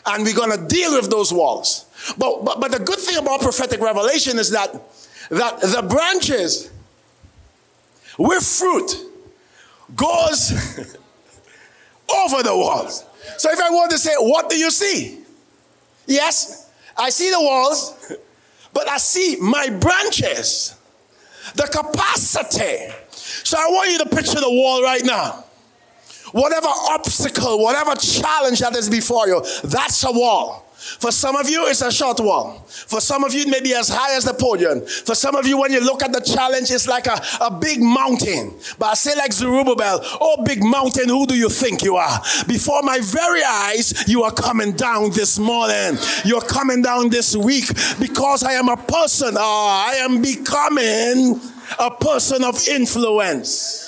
[0.06, 1.86] And we're going to deal with those walls.
[2.17, 4.73] But, but, but the good thing about prophetic revelation is that,
[5.29, 6.69] that the branches
[8.17, 8.91] with fruit
[9.95, 10.51] goes
[12.13, 13.06] over the walls.
[13.38, 15.19] So if I want to say, What do you see?
[16.06, 18.13] Yes, I see the walls.
[18.73, 20.75] But I see my branches,
[21.56, 22.91] the capacity.
[23.12, 25.42] So I want you to picture the wall right now.
[26.34, 30.65] Whatever obstacle, whatever challenge that is before you, that's a wall.
[30.84, 32.60] For some of you, it's a short wall.
[32.67, 34.82] For some of you, it may be as high as the podium.
[34.82, 37.82] For some of you, when you look at the challenge, it's like a, a big
[37.82, 38.54] mountain.
[38.78, 42.19] But I say, like Zerubbabel, oh, big mountain, who do you think you are?
[42.48, 45.98] Before my very eyes, you are coming down this morning.
[46.26, 47.67] You're coming down this week
[48.00, 49.36] because I am a person.
[49.38, 51.39] Oh, I am becoming
[51.80, 53.83] a person of influence.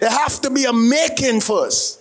[0.00, 2.00] It has to be a making first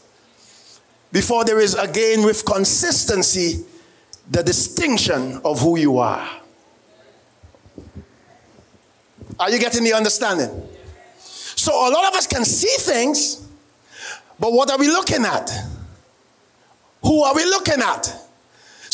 [1.11, 3.65] before there is again with consistency
[4.29, 6.29] the distinction of who you are.
[9.39, 10.49] Are you getting the understanding?
[11.19, 13.45] So, a lot of us can see things,
[14.39, 15.49] but what are we looking at?
[17.03, 18.28] Who are we looking at?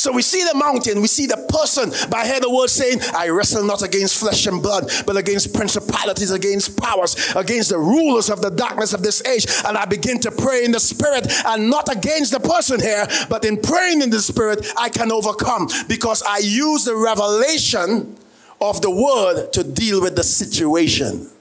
[0.06, 3.00] So we see the mountain, we see the person, but I hear the word saying,
[3.16, 8.30] I wrestle not against flesh and blood, but against principalities, against powers, against the rulers
[8.30, 9.48] of the darkness of this age.
[9.66, 13.46] And I begin to pray in the spirit and not against the person here, but
[13.46, 18.16] in praying in the spirit, I can overcome because I use the revelation
[18.62, 21.32] of the word to deal with the situation.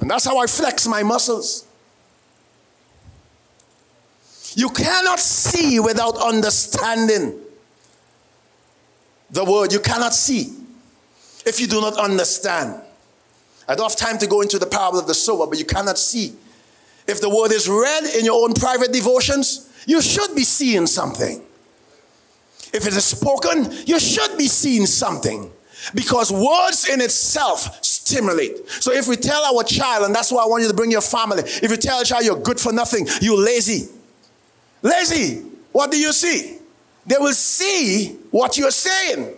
[0.00, 1.67] And that's how I flex my muscles.
[4.58, 7.32] You cannot see without understanding
[9.30, 9.72] the word.
[9.72, 10.52] You cannot see
[11.46, 12.82] if you do not understand.
[13.68, 15.96] I don't have time to go into the parable of the sower, but you cannot
[15.96, 16.34] see.
[17.06, 21.40] If the word is read in your own private devotions, you should be seeing something.
[22.74, 25.52] If it is spoken, you should be seeing something
[25.94, 28.68] because words in itself stimulate.
[28.68, 31.00] So if we tell our child, and that's why I want you to bring your
[31.00, 33.90] family, if you tell a child you're good for nothing, you lazy.
[34.82, 35.42] Lazy.
[35.72, 36.58] What do you see?
[37.06, 39.34] They will see what you're saying.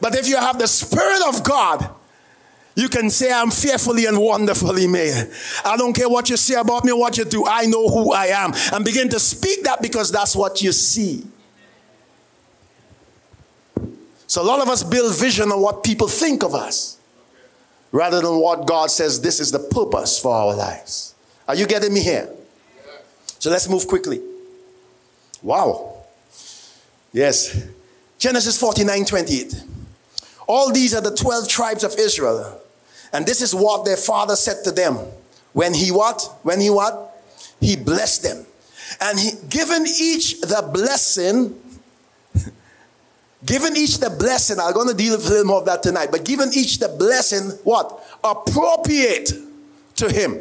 [0.00, 1.90] But if you have the Spirit of God,
[2.74, 5.30] you can say, I'm fearfully and wonderfully made.
[5.64, 7.46] I don't care what you say about me, what you do.
[7.46, 8.52] I know who I am.
[8.72, 11.24] And begin to speak that because that's what you see.
[14.26, 16.98] So a lot of us build vision on what people think of us
[17.92, 21.14] rather than what God says this is the purpose for our lives.
[21.48, 22.28] Are you getting me here?
[23.38, 24.20] So let's move quickly.
[25.42, 25.94] Wow.
[27.12, 27.66] Yes.
[28.18, 29.64] Genesis 49 28.
[30.46, 32.60] All these are the 12 tribes of Israel.
[33.12, 34.96] And this is what their father said to them.
[35.52, 36.22] When he what?
[36.42, 37.22] When he what?
[37.60, 38.46] He blessed them.
[39.00, 41.60] And he given each the blessing
[43.44, 46.08] Given each the blessing, I'm going to deal with a little more of that tonight,
[46.10, 48.04] but given each the blessing, what?
[48.24, 49.32] Appropriate
[49.96, 50.40] to him.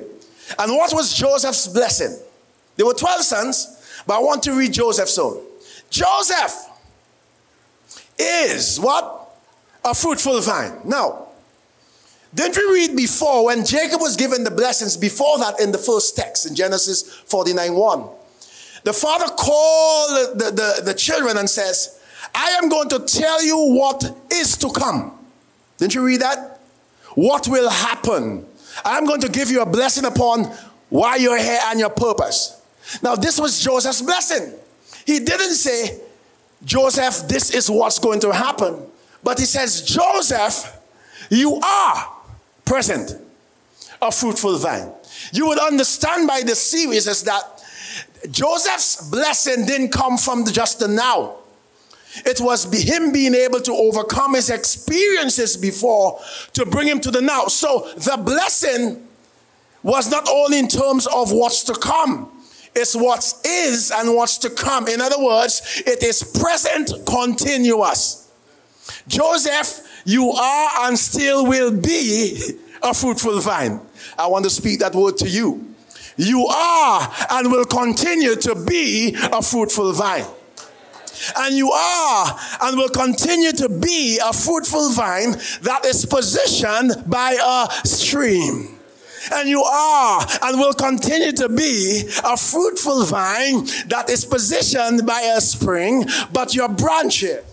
[0.58, 2.18] And what was Joseph's blessing?
[2.78, 3.75] There were 12 sons,
[4.08, 5.42] but I want to read Joseph's own.
[5.90, 6.54] Joseph
[8.18, 9.22] is what?
[9.84, 10.80] A fruitful vine.
[10.86, 11.28] Now,
[12.34, 16.16] didn't we read before when Jacob was given the blessings before that in the first
[16.16, 18.10] text in Genesis 49 1?
[18.84, 22.00] The father called the, the, the children and says,
[22.34, 25.18] I am going to tell you what is to come.
[25.78, 26.60] Didn't you read that?
[27.16, 28.46] What will happen?
[28.84, 30.46] I'm going to give you a blessing upon
[30.90, 32.62] why you're here and your purpose.
[33.02, 34.54] Now, this was Joseph's blessing.
[35.06, 36.00] He didn't say,
[36.64, 38.82] Joseph, this is what's going to happen.
[39.24, 40.80] But he says, Joseph,
[41.30, 42.14] you are
[42.64, 43.16] present,
[44.02, 44.92] a fruitful vine.
[45.32, 47.64] You would understand by the series is that
[48.32, 51.36] Joseph's blessing didn't come from just the now.
[52.26, 56.20] It was him being able to overcome his experiences before
[56.54, 57.48] to bring him to the now.
[57.48, 59.06] So the blessing
[59.84, 62.32] was not only in terms of what's to come,
[62.76, 64.88] it's what is and what's to come.
[64.88, 68.30] In other words, it is present continuous.
[69.08, 72.38] Joseph, you are and still will be
[72.84, 73.80] a fruitful vine.
[74.18, 75.74] I want to speak that word to you.
[76.18, 80.26] You are and will continue to be a fruitful vine.
[81.38, 87.38] And you are and will continue to be a fruitful vine that is positioned by
[87.42, 88.75] a stream
[89.34, 95.22] and you are and will continue to be a fruitful vine that is positioned by
[95.22, 97.44] a spring, but your branches,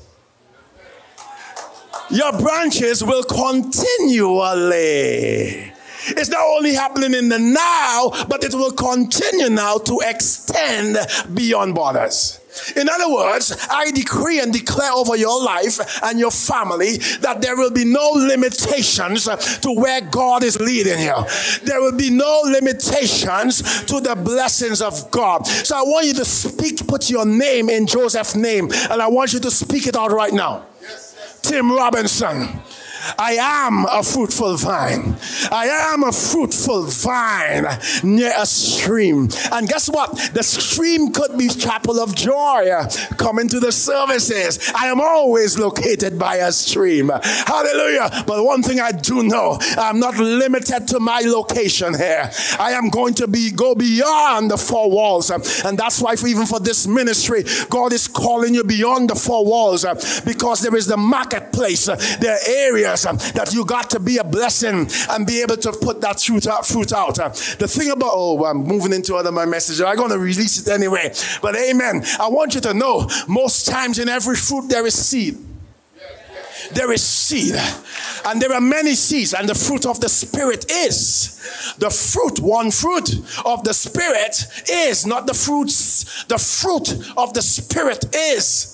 [2.10, 4.72] your branches will continually.
[6.04, 10.98] It's not only happening in the now, but it will continue now to extend
[11.32, 12.41] beyond borders.
[12.76, 17.56] In other words, I decree and declare over your life and your family that there
[17.56, 21.14] will be no limitations to where God is leading you.
[21.64, 25.46] There will be no limitations to the blessings of God.
[25.46, 29.32] So I want you to speak, put your name in Joseph's name, and I want
[29.32, 30.66] you to speak it out right now.
[31.42, 32.48] Tim Robinson.
[33.18, 35.16] I am a fruitful vine.
[35.50, 37.66] I am a fruitful vine
[38.02, 39.28] near a stream.
[39.50, 40.14] And guess what?
[40.34, 42.70] The stream could be chapel of joy
[43.16, 44.72] coming to the services.
[44.74, 47.10] I am always located by a stream.
[47.12, 48.24] Hallelujah.
[48.26, 52.30] But one thing I do know, I'm not limited to my location here.
[52.58, 55.30] I am going to be go beyond the four walls.
[55.30, 59.44] And that's why for, even for this ministry, God is calling you beyond the four
[59.44, 59.84] walls
[60.24, 61.86] because there is the marketplace.
[61.86, 65.72] There are areas um, that you got to be a blessing and be able to
[65.72, 66.66] put that fruit out.
[66.66, 67.18] Fruit out.
[67.18, 69.80] Uh, the thing about, oh, I'm moving into other my message.
[69.80, 71.12] I'm going to release it anyway.
[71.40, 72.04] But amen.
[72.18, 75.38] I want you to know most times in every fruit there is seed
[76.74, 77.54] there is seed
[78.26, 82.70] and there are many seeds and the fruit of the spirit is the fruit one
[82.70, 83.10] fruit
[83.44, 88.71] of the spirit is not the fruits the fruit of the spirit is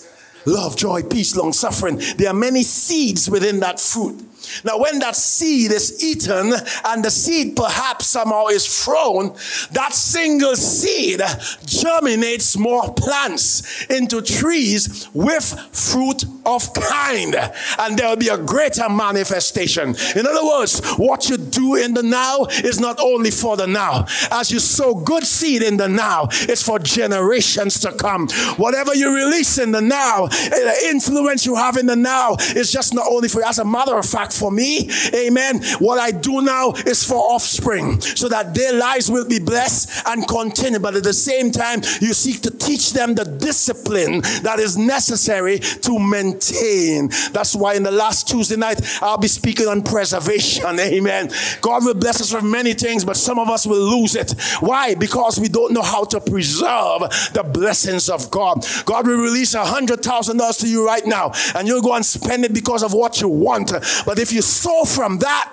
[0.48, 2.00] love, joy, peace, long suffering.
[2.16, 4.27] There are many seeds within that fruit.
[4.64, 6.52] Now, when that seed is eaten
[6.84, 9.34] and the seed perhaps somehow is thrown,
[9.72, 11.20] that single seed
[11.64, 17.34] germinates more plants into trees with fruit of kind.
[17.78, 19.94] And there will be a greater manifestation.
[20.16, 24.06] In other words, what you do in the now is not only for the now.
[24.30, 28.28] As you sow good seed in the now, it's for generations to come.
[28.56, 32.72] Whatever you release in the now, eh, the influence you have in the now is
[32.72, 33.46] just not only for you.
[33.46, 34.90] As a matter of fact, for me.
[35.14, 35.62] Amen.
[35.78, 40.26] What I do now is for offspring so that their lives will be blessed and
[40.26, 40.78] continue.
[40.78, 45.58] But at the same time, you seek to teach them the discipline that is necessary
[45.58, 47.08] to maintain.
[47.32, 50.64] That's why in the last Tuesday night, I'll be speaking on preservation.
[50.80, 51.30] Amen.
[51.60, 54.34] God will bless us with many things, but some of us will lose it.
[54.60, 54.94] Why?
[54.94, 57.00] Because we don't know how to preserve
[57.32, 58.64] the blessings of God.
[58.84, 62.04] God will release a hundred thousand dollars to you right now, and you'll go and
[62.04, 63.72] spend it because of what you want.
[64.04, 65.52] But if you sow from that,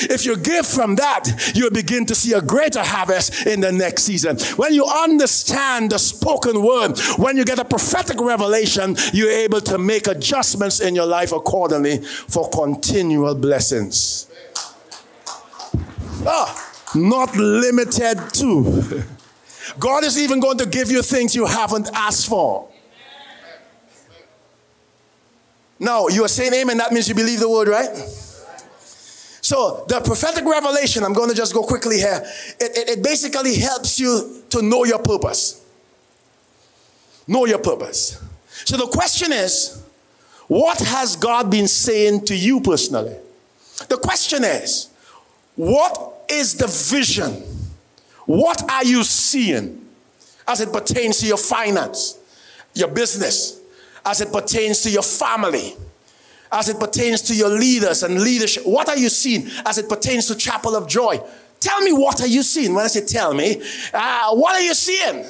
[0.00, 4.02] if you give from that, you'll begin to see a greater harvest in the next
[4.02, 4.38] season.
[4.56, 9.78] When you understand the spoken word, when you get a prophetic revelation, you're able to
[9.78, 14.26] make adjustments in your life accordingly for continual blessings.
[16.26, 19.04] Ah, not limited to.
[19.78, 22.68] God is even going to give you things you haven't asked for.
[25.84, 27.94] Now, you are saying amen, that means you believe the word, right?
[29.42, 32.24] So, the prophetic revelation, I'm going to just go quickly here,
[32.58, 35.62] it, it, it basically helps you to know your purpose.
[37.28, 38.18] Know your purpose.
[38.64, 39.82] So, the question is,
[40.48, 43.16] what has God been saying to you personally?
[43.88, 44.88] The question is,
[45.54, 47.42] what is the vision?
[48.24, 49.86] What are you seeing
[50.48, 52.18] as it pertains to your finance,
[52.72, 53.60] your business,
[54.04, 55.74] as it pertains to your family,
[56.52, 58.66] as it pertains to your leaders and leadership?
[58.66, 61.20] What are you seeing as it pertains to Chapel of Joy?
[61.60, 62.74] Tell me what are you seeing?
[62.74, 65.24] When I say tell me, uh, what are you seeing?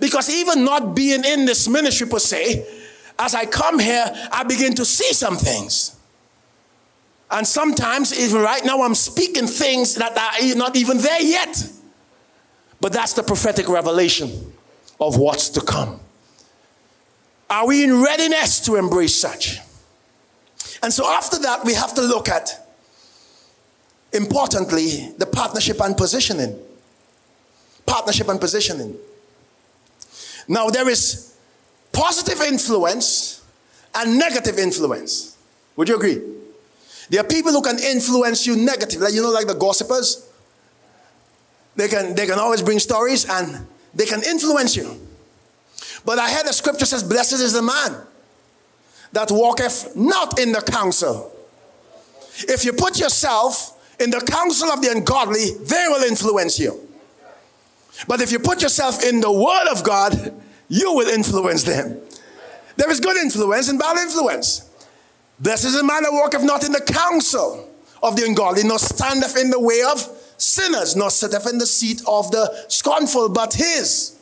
[0.00, 2.66] Because even not being in this ministry per se,
[3.18, 5.96] as I come here, I begin to see some things.
[7.30, 11.70] And sometimes, even right now, I'm speaking things that are not even there yet.
[12.80, 14.52] But that's the prophetic revelation
[15.00, 16.00] of what's to come.
[17.48, 19.60] Are we in readiness to embrace such?
[20.82, 22.68] And so, after that, we have to look at,
[24.12, 26.58] importantly, the partnership and positioning.
[27.86, 28.96] Partnership and positioning.
[30.48, 31.34] Now, there is
[31.92, 33.42] positive influence
[33.94, 35.36] and negative influence.
[35.76, 36.20] Would you agree?
[37.08, 40.28] There are people who can influence you negatively, you know, like the gossipers.
[41.76, 45.00] They can, they can always bring stories and they can influence you.
[46.06, 47.96] But I heard the scripture says, Blessed is the man
[49.12, 51.32] that walketh not in the counsel.
[52.48, 56.80] If you put yourself in the counsel of the ungodly, they will influence you.
[58.06, 60.32] But if you put yourself in the word of God,
[60.68, 62.00] you will influence them.
[62.76, 64.70] There is good influence and bad influence.
[65.40, 67.68] Blessed is the man that walketh not in the counsel
[68.02, 72.02] of the ungodly, nor standeth in the way of sinners, nor sitteth in the seat
[72.06, 74.15] of the scornful, but his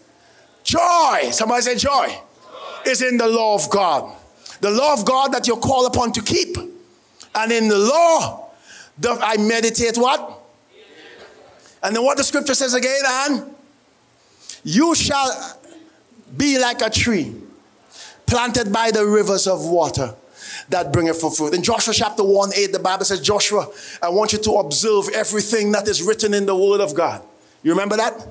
[0.64, 4.16] joy, somebody say joy, joy, is in the law of God.
[4.60, 6.56] The law of God that you're called upon to keep.
[7.34, 8.50] And in the law,
[9.04, 10.40] I meditate what?
[11.82, 13.54] And then what the scripture says again, and
[14.62, 15.58] you shall
[16.36, 17.34] be like a tree
[18.26, 20.14] planted by the rivers of water
[20.70, 21.54] that bringeth for fruit.
[21.54, 23.68] In Joshua chapter 1 8, the Bible says, Joshua,
[24.02, 27.22] I want you to observe everything that is written in the word of God.
[27.62, 28.26] You remember that?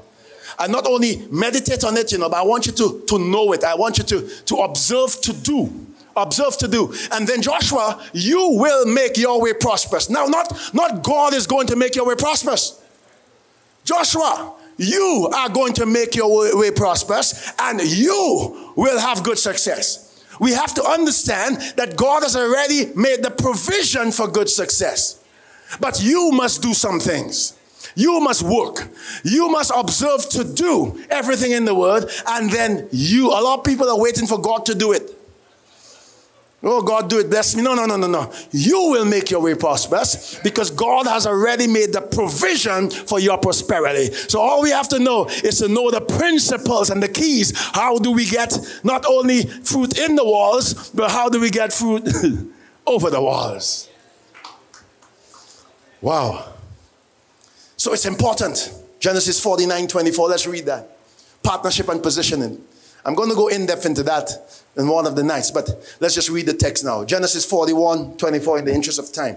[0.60, 3.52] And not only meditate on it, you know, but I want you to, to know
[3.54, 3.64] it.
[3.64, 5.88] I want you to, to observe to do.
[6.16, 6.94] Observe to do.
[7.12, 10.10] And then Joshua, you will make your way prosperous.
[10.10, 12.80] Now, not, not God is going to make your way prosperous.
[13.84, 19.38] Joshua, you are going to make your way, way prosperous and you will have good
[19.38, 20.24] success.
[20.40, 25.24] We have to understand that God has already made the provision for good success.
[25.80, 27.58] But you must do some things.
[27.96, 28.90] You must work.
[29.24, 33.66] You must observe to do everything in the word, and then you, a lot of
[33.66, 35.12] people are waiting for God to do it.
[36.66, 37.62] Oh, God, do it, bless me.
[37.62, 38.32] No, no, no, no, no.
[38.52, 43.38] You will make your way prosperous because God has already made the provision for your
[43.38, 44.14] prosperity.
[44.14, 47.52] So, all we have to know is to know the principles and the keys.
[47.74, 51.74] How do we get not only fruit in the walls, but how do we get
[51.74, 52.08] fruit
[52.88, 53.90] over the walls?
[56.00, 56.53] Wow.
[57.84, 58.74] So, it's important.
[59.02, 60.30] Genesis 49 24.
[60.30, 60.90] Let's read that.
[61.44, 62.64] Partnership and positioning.
[63.04, 64.30] I'm going to go in depth into that
[64.78, 65.70] in one of the nights, but
[66.00, 67.04] let's just read the text now.
[67.04, 69.36] Genesis 41 24, in the interest of time.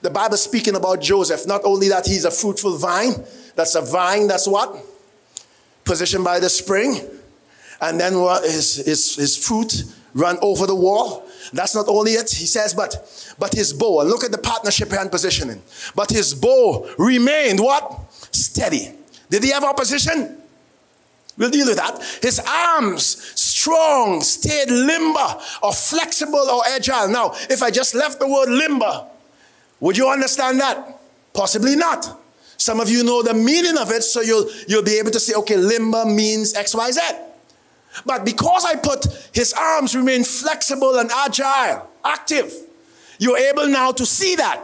[0.00, 3.14] The Bible speaking about Joseph, not only that he's a fruitful vine,
[3.56, 4.72] that's a vine that's what?
[5.84, 7.00] Positioned by the spring,
[7.80, 9.82] and then what his, his, his fruit
[10.14, 11.25] run over the wall.
[11.52, 14.92] That's not only it, he says, but but his bow, and look at the partnership
[14.92, 15.62] and positioning.
[15.94, 18.12] But his bow remained what?
[18.32, 18.92] Steady.
[19.30, 20.38] Did he have opposition?
[21.36, 22.02] We'll deal with that.
[22.22, 23.04] His arms,
[23.38, 27.08] strong, stayed limber or flexible or agile.
[27.08, 29.06] Now, if I just left the word limber
[29.80, 30.98] Would you understand that?
[31.34, 32.20] Possibly not.
[32.56, 35.34] Some of you know the meaning of it, so you'll, you'll be able to say,
[35.34, 36.98] okay, limber means XYZ.
[38.04, 42.52] But because I put his arms remain flexible and agile, active,
[43.18, 44.62] you're able now to see that.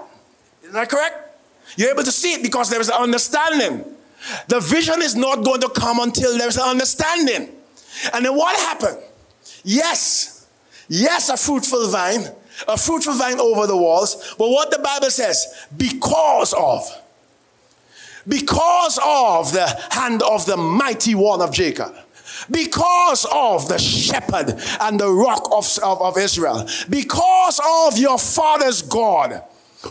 [0.62, 1.39] Isn't that correct?
[1.76, 3.85] You're able to see it because there is an understanding.
[4.49, 7.49] The vision is not going to come until there's an understanding.
[8.12, 8.99] And then what happened?
[9.64, 10.47] Yes,
[10.89, 12.26] yes, a fruitful vine,
[12.68, 14.35] a fruitful vine over the walls.
[14.39, 16.83] But what the Bible says, because of,
[18.28, 21.97] because of the hand of the mighty one of Jacob
[22.53, 28.82] because of the shepherd and the rock of, of, of, Israel, because of your father's
[28.82, 29.42] God,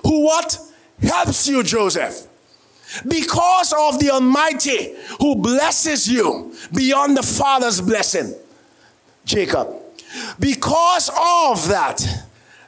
[0.04, 0.60] who what?
[1.02, 2.28] Helps you, Joseph.
[3.08, 8.36] Because of the Almighty who blesses you beyond the father's blessing,
[9.26, 9.70] Jacob.
[10.40, 12.04] Because of that,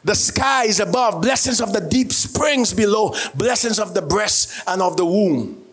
[0.03, 4.97] the skies above, blessings of the deep springs below, blessings of the breast and of
[4.97, 5.63] the womb.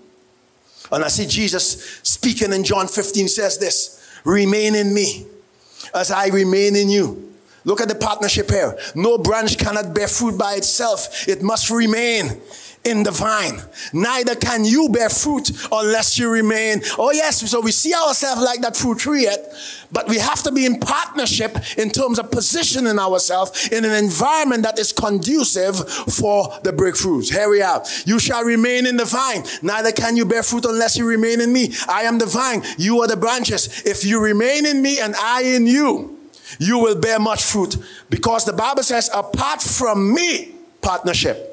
[0.92, 5.26] And I see Jesus speaking in John 15 says this Remain in me
[5.94, 7.34] as I remain in you.
[7.64, 8.78] Look at the partnership here.
[8.94, 12.40] No branch cannot bear fruit by itself, it must remain
[12.85, 13.61] in the vine.
[13.93, 16.81] Neither can you bear fruit unless you remain.
[16.99, 19.53] Oh, yes, so we see ourselves like that fruit tree yet,
[19.93, 24.62] but we have to be in partnership in terms of positioning ourselves in an environment
[24.62, 27.31] that is conducive for the breakthroughs.
[27.31, 27.85] Here we are.
[28.07, 29.45] You shall remain in the vine.
[29.62, 31.74] Neither can you bear fruit unless you remain in me.
[31.87, 32.62] I am the vine.
[32.78, 33.83] You are the branches.
[33.85, 36.18] If you remain in me and I in you,
[36.59, 37.76] you will bear much fruit
[38.09, 41.49] because the Bible says, apart from me, partnership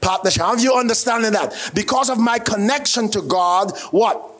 [0.00, 0.42] partnership.
[0.42, 1.72] Have you understanding that?
[1.74, 4.30] Because of my connection to God, what?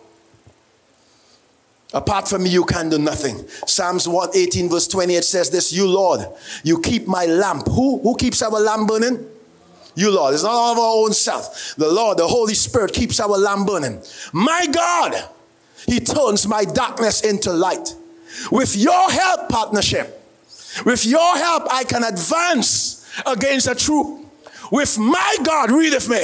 [1.93, 3.49] Apart from me, you can do nothing.
[3.67, 6.25] Psalms 118, verse 28 says this You, Lord,
[6.63, 7.67] you keep my lamp.
[7.67, 9.27] Who, who keeps our lamp burning?
[9.97, 10.35] You, Lord.
[10.35, 11.75] It's not all of our own self.
[11.77, 14.01] The Lord, the Holy Spirit, keeps our lamp burning.
[14.33, 15.29] My God,
[15.87, 17.97] He turns my darkness into light.
[18.53, 20.25] With your help, partnership,
[20.87, 24.30] with your help, I can advance against a troop
[24.71, 26.23] with my God, read with me,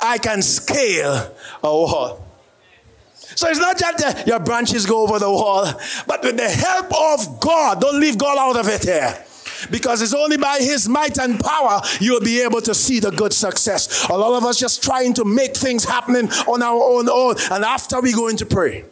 [0.00, 2.24] I can scale a wall.
[3.38, 5.64] So it's not just that your branches go over the wall,
[6.06, 9.24] but with the help of God, don't leave God out of it here.
[9.70, 13.32] Because it's only by His might and power you'll be able to see the good
[13.32, 14.08] success.
[14.08, 17.36] A lot of us just trying to make things happening on our own, own.
[17.50, 18.84] And after we go into pray,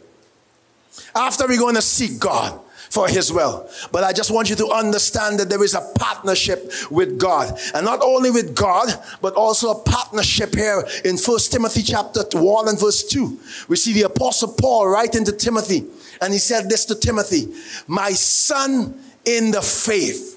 [1.15, 2.59] after we're going to seek God,
[2.89, 3.69] for his will.
[3.91, 7.57] But I just want you to understand that there is a partnership with God.
[7.73, 8.89] And not only with God,
[9.21, 13.39] but also a partnership here in First Timothy chapter 1 and verse 2.
[13.67, 15.85] We see the apostle Paul writing to Timothy.
[16.21, 17.53] And he said this to Timothy,
[17.87, 20.36] my son in the faith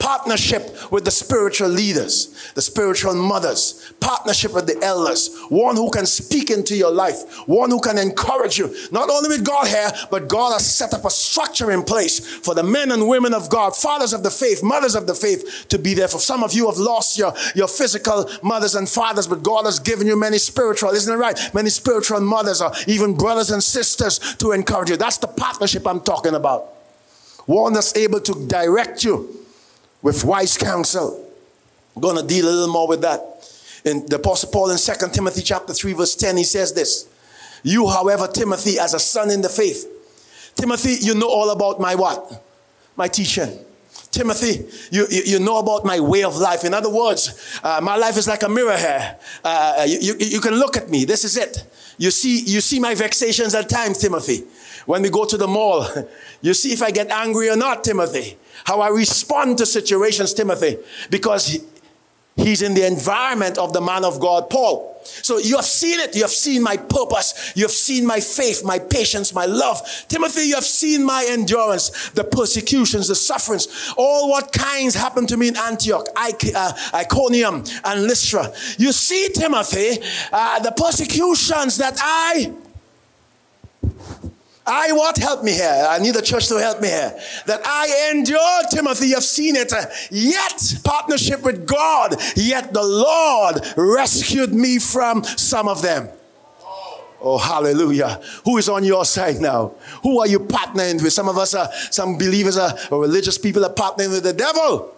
[0.00, 6.06] partnership with the spiritual leaders, the spiritual mothers, partnership with the elders, one who can
[6.06, 10.26] speak into your life, one who can encourage you, not only with God here, but
[10.26, 13.76] God has set up a structure in place for the men and women of God,
[13.76, 16.08] fathers of the faith, mothers of the faith to be there.
[16.08, 19.78] For some of you have lost your, your physical mothers and fathers, but God has
[19.78, 21.38] given you many spiritual, isn't it right?
[21.54, 24.96] Many spiritual mothers or even brothers and sisters to encourage you.
[24.96, 26.62] That's the partnership I'm talking about.
[27.44, 29.36] One that's able to direct you
[30.02, 31.26] with wise counsel.
[31.94, 33.20] I'm going to deal a little more with that.
[33.84, 37.08] In the Apostle Paul in 2 Timothy chapter 3, verse 10, he says this.
[37.62, 39.86] You, however, Timothy, as a son in the faith.
[40.54, 42.42] Timothy, you know all about my what?
[42.96, 43.58] My teaching.
[44.10, 46.64] Timothy, you, you, you, know about my way of life.
[46.64, 49.16] In other words, uh, my life is like a mirror here.
[49.44, 51.04] Uh, you, you, you can look at me.
[51.04, 51.64] This is it.
[51.96, 54.44] You see, you see my vexations at times, Timothy.
[54.86, 55.86] When we go to the mall,
[56.42, 60.78] you see if I get angry or not, Timothy how I respond to situations, Timothy,
[61.10, 61.60] because
[62.36, 64.90] he's in the environment of the man of God, Paul.
[65.04, 66.14] So you have seen it.
[66.14, 67.52] You have seen my purpose.
[67.56, 69.80] You have seen my faith, my patience, my love.
[70.08, 75.36] Timothy, you have seen my endurance, the persecutions, the sufferings, all what kinds happened to
[75.36, 78.52] me in Antioch, uh, Iconium, and Lystra.
[78.78, 80.02] You see, Timothy,
[80.32, 82.52] uh, the persecutions that I
[84.70, 85.18] I what?
[85.18, 85.86] Help me here.
[85.88, 87.18] I need the church to help me here.
[87.46, 89.72] That I endure, Timothy, you've seen it.
[90.10, 96.08] Yet, partnership with God, yet the Lord rescued me from some of them.
[97.20, 98.20] Oh, hallelujah.
[98.44, 99.72] Who is on your side now?
[100.02, 101.12] Who are you partnering with?
[101.12, 104.94] Some of us are, some believers are, or religious people are partnering with the devil.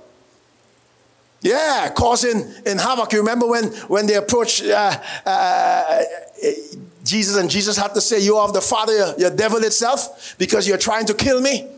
[1.41, 3.13] Yeah, causing in havoc.
[3.13, 4.97] You remember when, when they approached uh,
[5.27, 6.03] uh,
[7.05, 10.79] Jesus, and Jesus had to say, You are the Father, your devil itself, because you're
[10.79, 11.69] trying to kill me.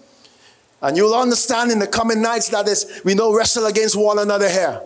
[0.82, 4.48] And you'll understand in the coming nights that is, we know wrestle against one another
[4.48, 4.82] here.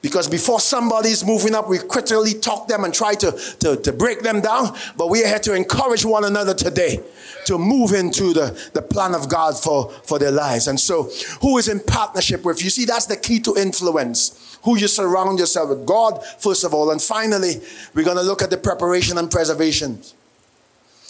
[0.00, 4.20] Because before somebody's moving up, we critically talk them and try to, to, to break
[4.20, 4.76] them down.
[4.96, 7.02] But we are here to encourage one another today
[7.46, 10.68] to move into the, the plan of God for, for their lives.
[10.68, 12.70] And so, who is in partnership with you?
[12.70, 14.58] See, that's the key to influence.
[14.62, 15.86] Who you surround yourself with.
[15.86, 16.90] God, first of all.
[16.90, 17.54] And finally,
[17.94, 20.00] we're going to look at the preparation and preservation.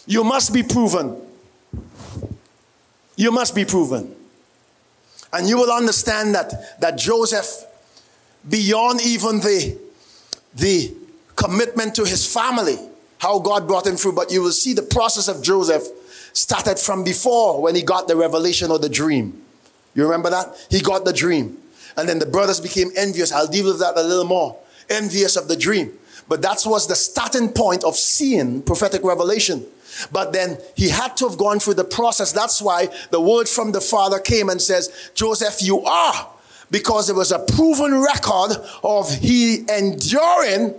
[0.06, 1.20] You must be proven.
[3.16, 4.14] You must be proven.
[5.32, 7.66] And you will understand that, that Joseph
[8.48, 9.78] beyond even the,
[10.54, 10.94] the
[11.36, 12.78] commitment to his family,
[13.18, 14.12] how God brought him through.
[14.12, 15.86] But you will see the process of Joseph
[16.32, 19.42] started from before when he got the revelation or the dream.
[19.94, 20.66] You remember that?
[20.70, 21.58] He got the dream.
[21.96, 23.32] And then the brothers became envious.
[23.32, 24.56] I'll deal with that a little more.
[24.88, 25.92] Envious of the dream.
[26.28, 29.66] But that was the starting point of seeing prophetic revelation.
[30.12, 32.32] But then he had to have gone through the process.
[32.32, 36.28] That's why the word from the Father came and says, Joseph, you are
[36.70, 40.74] because there was a proven record of he enduring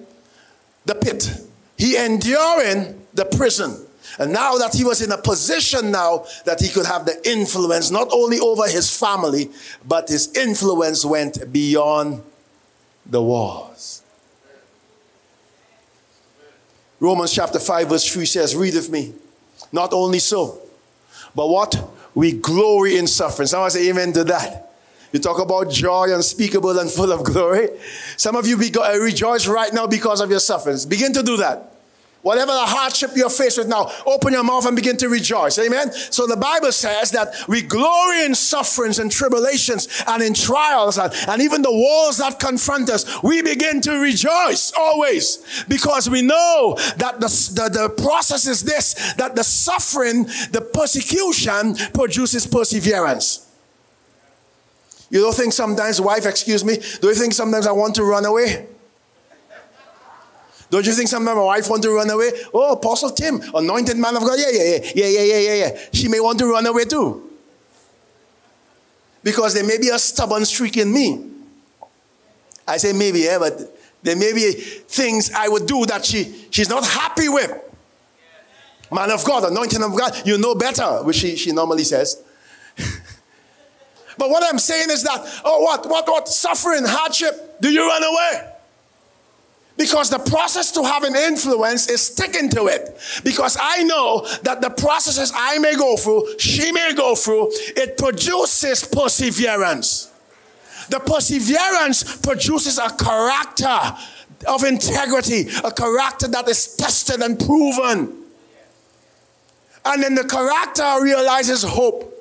[0.85, 1.31] the pit,
[1.77, 3.85] he enduring the prison.
[4.17, 7.91] And now that he was in a position now that he could have the influence
[7.91, 9.49] not only over his family,
[9.87, 12.21] but his influence went beyond
[13.05, 14.03] the walls.
[16.99, 19.13] Romans chapter 5, verse 3 says, Read with me.
[19.71, 20.59] Not only so,
[21.35, 21.89] but what?
[22.13, 23.47] We glory in suffering.
[23.47, 24.68] Someone say amen to that.
[25.11, 27.69] You talk about joy unspeakable and full of glory.
[28.17, 30.85] Some of you be, uh, rejoice right now because of your sufferings.
[30.85, 31.69] Begin to do that.
[32.21, 35.57] Whatever the hardship you're faced with now, open your mouth and begin to rejoice.
[35.57, 35.93] Amen.
[35.93, 41.13] So the Bible says that we glory in sufferings and tribulations and in trials and,
[41.29, 43.23] and even the walls that confront us.
[43.23, 49.13] We begin to rejoice always because we know that the, the, the process is this
[49.13, 53.48] that the suffering, the persecution produces perseverance.
[55.09, 58.25] You don't think sometimes, wife, excuse me, do you think sometimes I want to run
[58.25, 58.67] away?
[60.69, 62.31] Don't you think sometimes my wife want to run away?
[62.53, 64.37] Oh, Apostle Tim, anointed man of God.
[64.37, 65.79] Yeah, yeah, yeah, yeah, yeah, yeah, yeah, yeah.
[65.91, 67.27] She may want to run away too.
[69.23, 71.25] Because there may be a stubborn streak in me.
[72.67, 73.59] I say maybe, yeah, but
[74.03, 77.51] there may be things I would do that she, she's not happy with.
[78.91, 82.21] Man of God, anointed of God, you know better, which she, she normally says.
[84.19, 88.03] But what I'm saying is that, oh, what, what, what, suffering, hardship, do you run
[88.03, 88.53] away?
[89.77, 92.99] Because the process to have an influence is sticking to it.
[93.23, 97.97] Because I know that the processes I may go through, she may go through, it
[97.97, 100.11] produces perseverance.
[100.89, 103.97] The perseverance produces a character
[104.47, 108.17] of integrity, a character that is tested and proven.
[109.85, 112.18] And then the character realizes hope.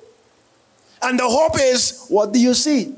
[1.02, 2.94] And the hope is what do you see?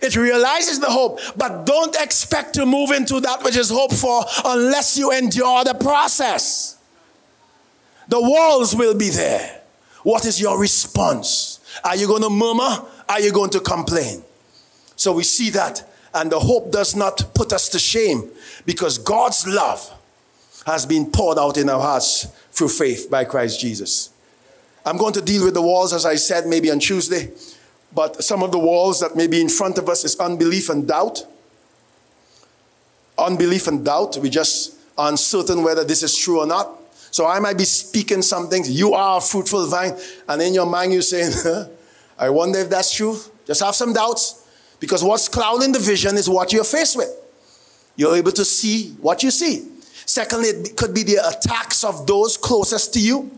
[0.00, 4.24] It realizes the hope, but don't expect to move into that which is hoped for
[4.44, 6.78] unless you endure the process.
[8.08, 9.60] The walls will be there.
[10.04, 11.60] What is your response?
[11.84, 12.86] Are you going to murmur?
[13.08, 14.22] Are you going to complain?
[14.94, 15.84] So we see that,
[16.14, 18.30] and the hope does not put us to shame
[18.64, 19.92] because God's love
[20.66, 24.10] has been poured out in our hearts through faith by Christ Jesus.
[24.88, 27.30] I'm going to deal with the walls, as I said, maybe on Tuesday.
[27.94, 30.88] But some of the walls that may be in front of us is unbelief and
[30.88, 31.26] doubt.
[33.18, 34.16] Unbelief and doubt.
[34.16, 36.70] We just uncertain whether this is true or not.
[37.10, 38.70] So I might be speaking some things.
[38.70, 39.94] You are a fruitful vine.
[40.26, 41.32] And in your mind, you're saying,
[42.18, 43.18] I wonder if that's true.
[43.46, 44.46] Just have some doubts.
[44.80, 47.10] Because what's clouding the vision is what you're faced with.
[47.94, 49.68] You're able to see what you see.
[50.06, 53.30] Secondly, it could be the attacks of those closest to you.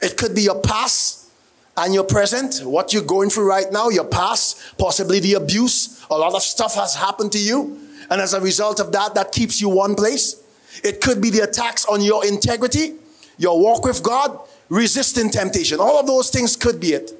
[0.00, 1.30] It could be your past
[1.76, 6.04] and your present, what you're going through right now, your past, possibly the abuse.
[6.10, 7.78] A lot of stuff has happened to you.
[8.10, 10.42] And as a result of that, that keeps you one place.
[10.84, 12.94] It could be the attacks on your integrity,
[13.38, 14.38] your walk with God,
[14.68, 15.80] resisting temptation.
[15.80, 17.12] All of those things could be it.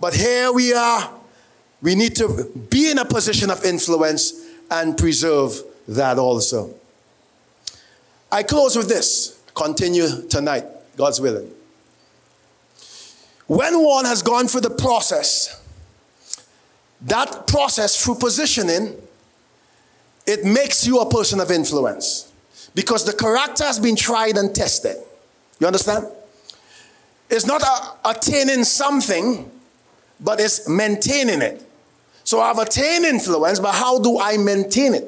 [0.00, 1.12] But here we are.
[1.82, 4.32] We need to be in a position of influence
[4.70, 6.74] and preserve that also.
[8.32, 9.40] I close with this.
[9.54, 10.64] Continue tonight,
[10.96, 11.50] God's willing.
[13.46, 15.62] When one has gone through the process,
[17.02, 18.94] that process through positioning,
[20.26, 22.32] it makes you a person of influence
[22.74, 24.96] because the character has been tried and tested.
[25.60, 26.06] You understand?
[27.30, 29.50] It's not a, attaining something,
[30.20, 31.62] but it's maintaining it.
[32.24, 35.04] So I've attained influence, but how do I maintain it?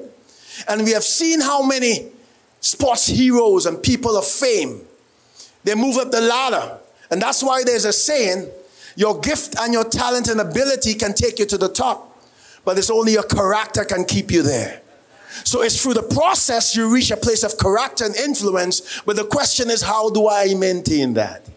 [0.69, 2.09] And we have seen how many
[2.61, 4.83] sports heroes and people of fame
[5.65, 6.79] they move up the ladder
[7.11, 8.49] and that's why there's a saying
[8.97, 12.05] your gift and your talent and ability can take you to the top.
[12.65, 14.83] but it's only your character can keep you there.
[15.45, 19.25] So it's through the process you reach a place of character and influence, but the
[19.25, 21.49] question is, how do I maintain that?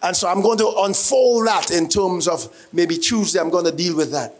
[0.00, 3.72] And so I'm going to unfold that in terms of maybe Tuesday, I'm going to
[3.72, 4.34] deal with that.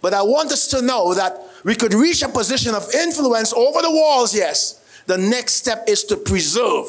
[0.00, 3.82] But I want us to know that we could reach a position of influence over
[3.82, 4.76] the walls, yes.
[5.06, 6.86] The next step is to preserve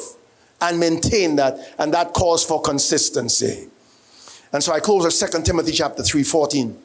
[0.62, 3.68] and maintain that, and that calls for consistency.
[4.52, 6.78] And so I close with 2 Timothy chapter 3, 14.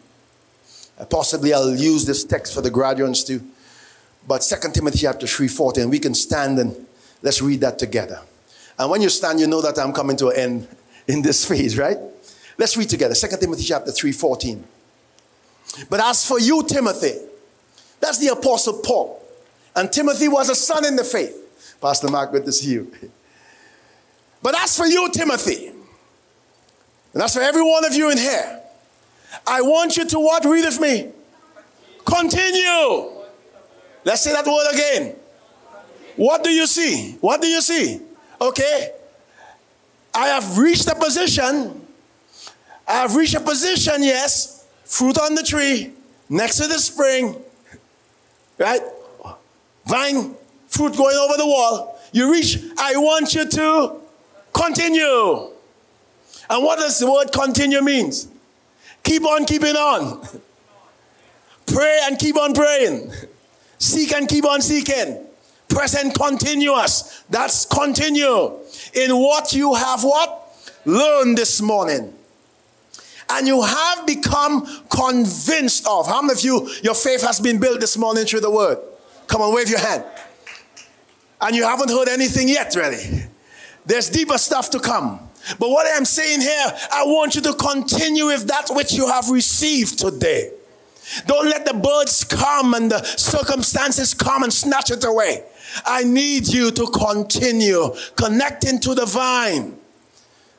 [1.00, 3.42] Uh, possibly I'll use this text for the graduates too.
[4.28, 6.76] But 2 Timothy chapter 3, 14, we can stand and
[7.22, 8.20] let's read that together.
[8.80, 10.68] And when you stand, you know that I'm coming to an end
[11.08, 11.98] in this phase, right?
[12.58, 13.14] Let's read together.
[13.14, 14.64] 2 Timothy chapter 3, 14.
[15.90, 17.14] But as for you, Timothy,
[18.00, 19.22] that's the apostle Paul.
[19.76, 21.36] And Timothy was a son in the faith.
[21.80, 22.92] Pastor Mark, good to see you.
[24.48, 25.76] But as for you, Timothy, and
[27.14, 28.62] that's for every one of you in here,
[29.46, 30.46] I want you to what?
[30.46, 31.10] Read with me.
[32.06, 33.12] Continue.
[34.06, 35.18] Let's say that word again.
[36.16, 37.18] What do you see?
[37.20, 38.00] What do you see?
[38.40, 38.94] Okay.
[40.16, 41.86] I have reached a position.
[42.88, 44.66] I have reached a position, yes.
[44.86, 45.92] Fruit on the tree,
[46.30, 47.36] next to the spring,
[48.58, 48.80] right?
[49.88, 50.36] Vine,
[50.70, 52.00] fruit going over the wall.
[52.14, 53.97] You reach, I want you to
[54.58, 55.52] continue.
[56.50, 58.28] And what does the word continue means?
[59.04, 60.28] Keep on keeping on.
[61.66, 63.12] Pray and keep on praying.
[63.78, 65.26] Seek and keep on seeking.
[65.70, 67.24] Present continuous.
[67.30, 68.54] That's continue.
[68.94, 70.44] In what you have what?
[70.86, 72.14] Learned this morning.
[73.30, 76.08] And you have become convinced of.
[76.08, 78.78] How many of you, your faith has been built this morning through the word?
[79.28, 80.06] Come on, wave your hand.
[81.42, 83.26] And you haven't heard anything yet, really.
[83.88, 85.22] There's deeper stuff to come.
[85.60, 89.30] But what I'm saying here, I want you to continue with that which you have
[89.30, 90.52] received today.
[91.26, 95.44] Don't let the birds come and the circumstances come and snatch it away.
[95.86, 99.78] I need you to continue connecting to the vine.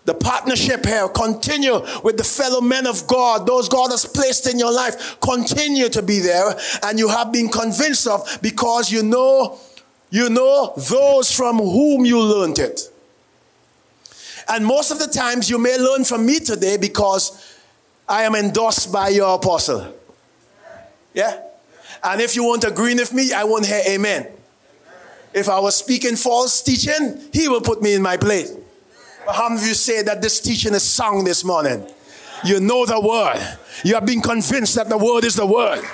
[0.07, 4.59] The partnership here, continue with the fellow men of God, those God has placed in
[4.59, 6.55] your life, continue to be there,
[6.85, 9.59] and you have been convinced of because you know,
[10.09, 12.91] you know those from whom you learned it.
[14.49, 17.57] And most of the times you may learn from me today because
[18.09, 19.95] I am endorsed by your apostle.
[21.13, 21.41] Yeah?
[22.03, 24.29] And if you won't agree with me, I won't hear amen.
[25.35, 28.55] If I was speaking false teaching, he will put me in my place.
[29.27, 31.87] But how many of you say that this teaching is sound this morning?
[32.45, 33.59] You know the word.
[33.85, 35.85] You have been convinced that the word is the word.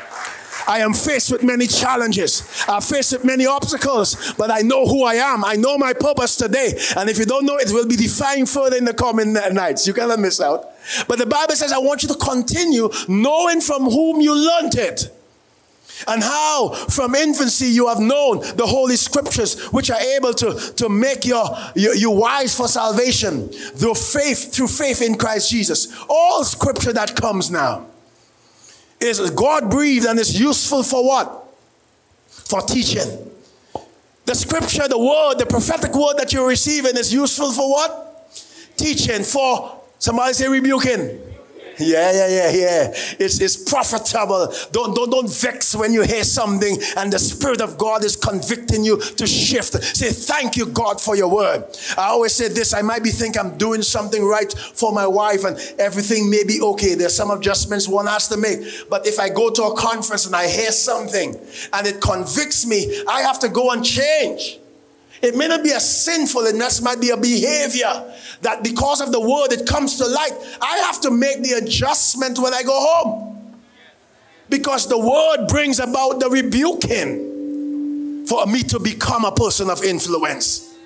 [0.67, 2.65] I am faced with many challenges.
[2.69, 5.45] I'm faced with many obstacles, but I know who I am.
[5.45, 6.79] I know my purpose today.
[6.97, 9.87] And if you don't know, it will be defined further in the coming nights.
[9.87, 10.71] You cannot miss out.
[11.09, 15.11] But the Bible says, I want you to continue knowing from whom you learned it.
[16.09, 20.89] And how from infancy you have known the holy scriptures, which are able to, to
[20.89, 21.45] make your,
[21.77, 25.97] you, you wise for salvation through faith, through faith in Christ Jesus.
[26.09, 27.87] All scripture that comes now
[29.01, 31.45] is God breathed and is useful for what?
[32.29, 33.31] For teaching.
[34.25, 38.31] The scripture, the word, the prophetic word that you're receiving is useful for what?
[38.77, 41.34] Teaching, for somebody say rebuking
[41.79, 42.93] yeah, yeah, yeah, yeah.
[43.19, 44.53] It's, it's profitable.
[44.73, 48.85] Don't, don't, don't vex when you hear something and the Spirit of God is convicting
[48.85, 49.83] you to shift.
[49.83, 51.65] Say, thank you, God, for your word.
[51.97, 55.45] I always say this, I might be thinking I'm doing something right for my wife
[55.45, 56.95] and everything may be okay.
[56.95, 58.61] There's some adjustments one has to make.
[58.89, 61.37] But if I go to a conference and I hear something
[61.73, 64.59] and it convicts me, I have to go and change.
[65.25, 68.13] It may not be a sinful, it might be a behavior
[68.43, 70.33] that because of the word it comes to light.
[70.61, 73.31] I have to make the adjustment when I go home.
[74.51, 80.77] Because the word brings about the rebuking for me to become a person of influence.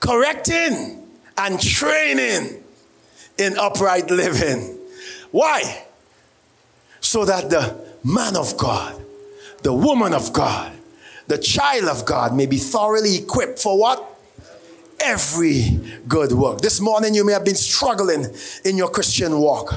[0.00, 1.06] Correcting
[1.38, 2.60] and training
[3.38, 4.76] in upright living.
[5.30, 5.84] Why?
[7.00, 9.00] So that the man of God,
[9.62, 10.72] the woman of God,
[11.26, 14.10] the child of God may be thoroughly equipped for what?
[15.00, 16.60] Every good work.
[16.60, 18.26] This morning you may have been struggling
[18.64, 19.74] in your Christian walk.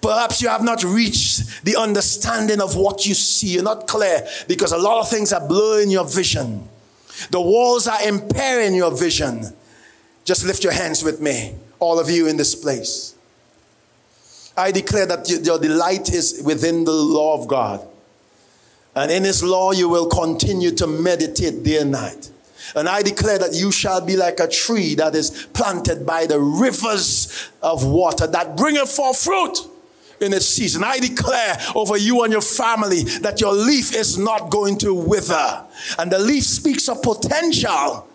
[0.00, 3.48] Perhaps you have not reached the understanding of what you see.
[3.48, 6.68] You're not clear because a lot of things are blurring your vision.
[7.30, 9.44] The walls are impairing your vision.
[10.24, 13.14] Just lift your hands with me, all of you in this place.
[14.56, 17.86] I declare that your delight is within the law of God.
[18.96, 22.30] And in his law you will continue to meditate day and night.
[22.74, 26.40] And I declare that you shall be like a tree that is planted by the
[26.40, 29.58] rivers of water that bringeth forth fruit
[30.20, 30.82] in its season.
[30.82, 35.64] I declare over you and your family that your leaf is not going to wither.
[35.98, 38.08] And the leaf speaks of potential.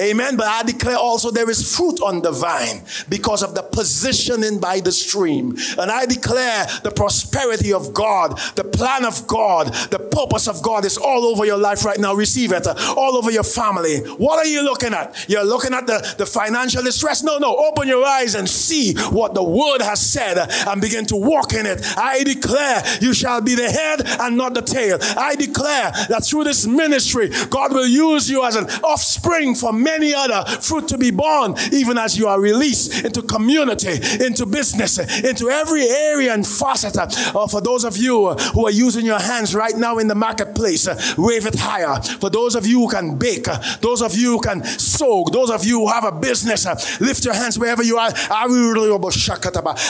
[0.00, 0.36] Amen.
[0.36, 4.80] But I declare also there is fruit on the vine because of the positioning by
[4.80, 5.56] the stream.
[5.78, 10.84] And I declare the prosperity of God, the plan of God, the purpose of God
[10.84, 12.14] is all over your life right now.
[12.14, 12.66] Receive it.
[12.66, 13.98] All over your family.
[13.98, 15.28] What are you looking at?
[15.28, 17.22] You're looking at the, the financial distress?
[17.22, 17.56] No, no.
[17.56, 21.66] Open your eyes and see what the word has said and begin to walk in
[21.66, 21.80] it.
[21.96, 24.98] I declare you shall be the head and not the tail.
[25.16, 30.14] I declare that through this ministry, God will use you as an offspring for many
[30.14, 35.50] other fruit to be born, even as you are released into community, into business, into
[35.50, 36.96] every area and facet.
[36.96, 40.86] Uh, for those of you who are using your hands right now in the marketplace,
[40.86, 42.00] uh, wave it higher.
[42.20, 45.50] For those of you who can bake, uh, those of you who can sew, those
[45.50, 48.10] of you who have a business, uh, lift your hands wherever you are.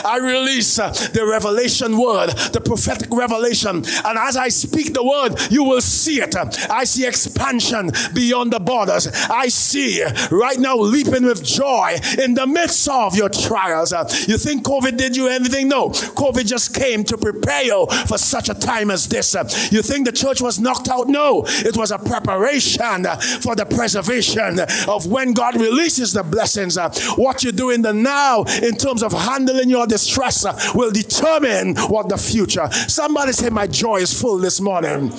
[0.04, 3.84] I release uh, the revelation word, the prophetic revelation.
[4.04, 6.34] And as I speak the word, you will see it.
[6.70, 9.08] I see expansion beyond the borders.
[9.30, 9.81] I see
[10.30, 13.92] right now leaping with joy in the midst of your trials.
[13.92, 15.68] Uh, you think COVID did you anything?
[15.68, 15.90] No.
[15.90, 19.34] COVID just came to prepare you for such a time as this.
[19.34, 21.08] Uh, you think the church was knocked out?
[21.08, 21.44] No.
[21.46, 26.78] It was a preparation uh, for the preservation of when God releases the blessings.
[27.16, 32.08] What you do in the now in terms of handling your distress will determine what
[32.08, 32.70] the future.
[32.88, 35.12] Somebody say, My joy is full this morning.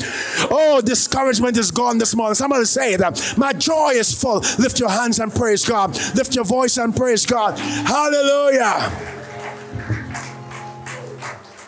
[0.50, 2.36] Oh, discouragement is gone this morning.
[2.36, 4.42] Somebody say that my joy is full.
[4.60, 5.96] Lift your hands and praise God.
[6.16, 7.58] Lift your voice and praise God.
[7.60, 8.92] Hallelujah.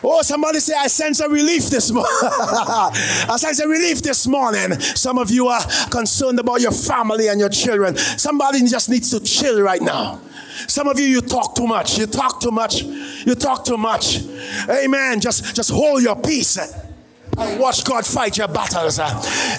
[0.08, 2.08] Oh, somebody say, I sense a relief this morning.
[2.22, 4.78] I sense a relief this morning.
[4.80, 5.60] Some of you are
[5.90, 7.96] concerned about your family and your children.
[7.96, 10.20] Somebody just needs to chill right now.
[10.68, 11.98] Some of you, you talk too much.
[11.98, 12.82] You talk too much.
[12.82, 14.20] You talk too much.
[14.68, 15.20] Amen.
[15.20, 16.56] Just, just hold your peace
[17.38, 19.00] and watch God fight your battles.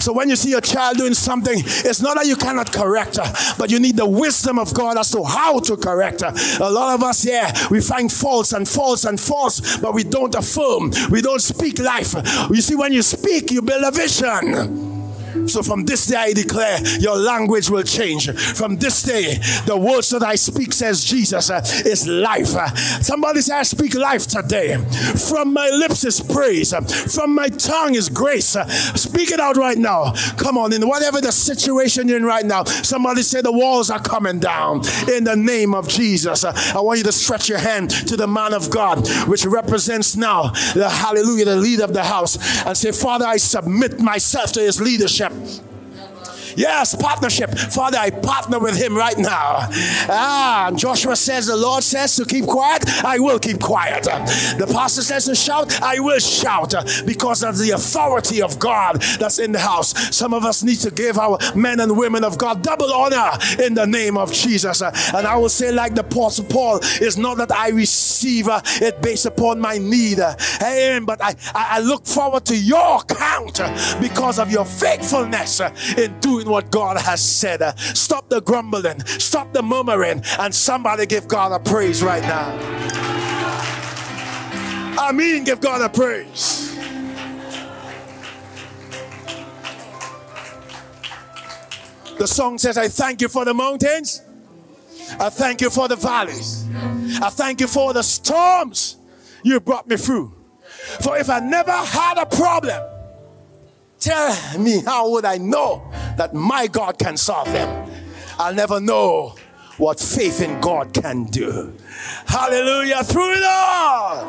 [0.03, 3.55] So when you see your child doing something, it's not that you cannot correct her,
[3.57, 6.33] but you need the wisdom of God as to how to correct her.
[6.59, 10.33] A lot of us, yeah, we find faults and faults and faults, but we don't
[10.35, 10.91] affirm.
[11.09, 12.13] We don't speak life.
[12.49, 14.96] You see, when you speak, you build a vision.
[15.45, 18.31] So from this day I declare your language will change.
[18.31, 19.35] From this day,
[19.65, 22.47] the words that I speak, says Jesus, uh, is life.
[23.01, 24.77] Somebody say, I speak life today.
[25.29, 26.73] From my lips is praise.
[27.13, 28.57] From my tongue is grace.
[28.95, 30.13] Speak it out right now.
[30.37, 34.01] Come on, in whatever the situation you're in right now, somebody say the walls are
[34.01, 34.81] coming down
[35.11, 36.43] in the name of Jesus.
[36.43, 40.51] I want you to stretch your hand to the man of God, which represents now
[40.73, 44.81] the hallelujah, the leader of the house, and say, Father, I submit myself to his
[44.81, 45.76] leadership step
[46.57, 47.55] Yes, partnership.
[47.55, 49.67] Father, I partner with him right now.
[50.09, 54.05] Ah, Joshua says, the Lord says to keep quiet, I will keep quiet.
[54.05, 56.73] The pastor says to shout, I will shout
[57.05, 60.15] because of the authority of God that's in the house.
[60.15, 63.75] Some of us need to give our men and women of God double honor in
[63.75, 64.81] the name of Jesus.
[64.81, 69.27] And I will say, like the Apostle Paul, is not that I receive it based
[69.27, 70.19] upon my need.
[70.19, 71.05] Amen.
[71.05, 73.61] But I, I look forward to your account
[74.01, 75.61] because of your faithfulness
[75.95, 77.61] in doing what God has said.
[77.79, 82.55] Stop the grumbling, stop the murmuring, and somebody give God a praise right now.
[84.99, 86.75] I mean, give God a praise.
[92.17, 94.23] The song says, I thank you for the mountains.
[95.19, 96.65] I thank you for the valleys.
[97.21, 98.97] I thank you for the storms
[99.43, 100.33] you brought me through.
[101.01, 102.81] For if I never had a problem,
[104.07, 107.91] tell me how would I know that my God can solve them?
[108.39, 109.35] I'll never know
[109.77, 111.73] what faith in God can do.
[112.25, 113.03] Hallelujah.
[113.03, 114.27] Through it all.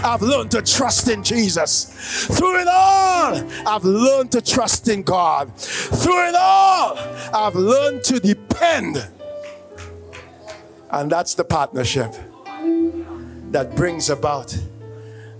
[0.00, 2.26] I've learned to trust in Jesus.
[2.26, 3.34] Through it all,
[3.66, 5.54] I've learned to trust in God.
[5.56, 6.98] Through it all,
[7.34, 9.08] I've learned to depend.
[10.90, 12.14] And that's the partnership
[13.50, 14.56] that brings about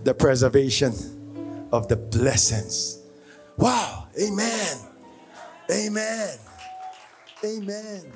[0.05, 0.93] the preservation
[1.71, 2.98] of the blessings.
[3.59, 4.07] Wow.
[4.23, 4.77] Amen.
[5.69, 6.39] Amen.
[7.45, 8.13] Amen.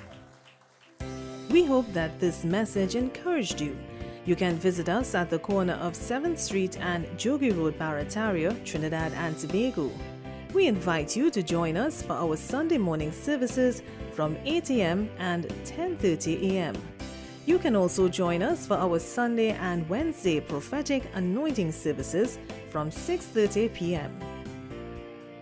[1.51, 3.77] We hope that this message encouraged you.
[4.25, 9.13] You can visit us at the corner of 7th Street and Jogie Road, Barataria, Trinidad
[9.15, 9.91] and Tobago.
[10.55, 13.83] We invite you to join us for our Sunday morning services
[14.13, 15.11] from 8 a.m.
[15.19, 16.77] and 10:30 a.m.
[17.47, 22.39] You can also join us for our Sunday and Wednesday prophetic anointing services
[22.71, 24.32] from 6:30 p.m.